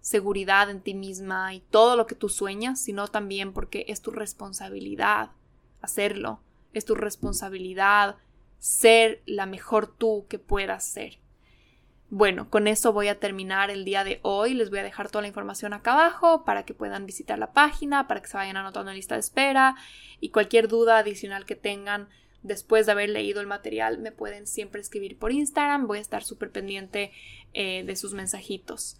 [0.00, 4.12] seguridad en ti misma y todo lo que tú sueñas, sino también porque es tu
[4.12, 5.30] responsabilidad
[5.80, 6.40] hacerlo
[6.76, 8.16] es tu responsabilidad
[8.58, 11.20] ser la mejor tú que puedas ser.
[12.10, 14.52] Bueno, con eso voy a terminar el día de hoy.
[14.52, 18.06] Les voy a dejar toda la información acá abajo para que puedan visitar la página,
[18.06, 19.74] para que se vayan anotando en lista de espera
[20.20, 22.10] y cualquier duda adicional que tengan
[22.42, 25.86] después de haber leído el material me pueden siempre escribir por Instagram.
[25.86, 27.10] Voy a estar súper pendiente
[27.54, 28.98] eh, de sus mensajitos.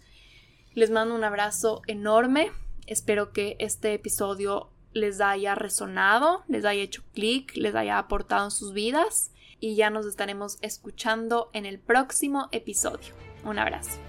[0.73, 2.51] Les mando un abrazo enorme.
[2.87, 8.51] Espero que este episodio les haya resonado, les haya hecho clic, les haya aportado en
[8.51, 13.13] sus vidas y ya nos estaremos escuchando en el próximo episodio.
[13.43, 13.99] Un abrazo.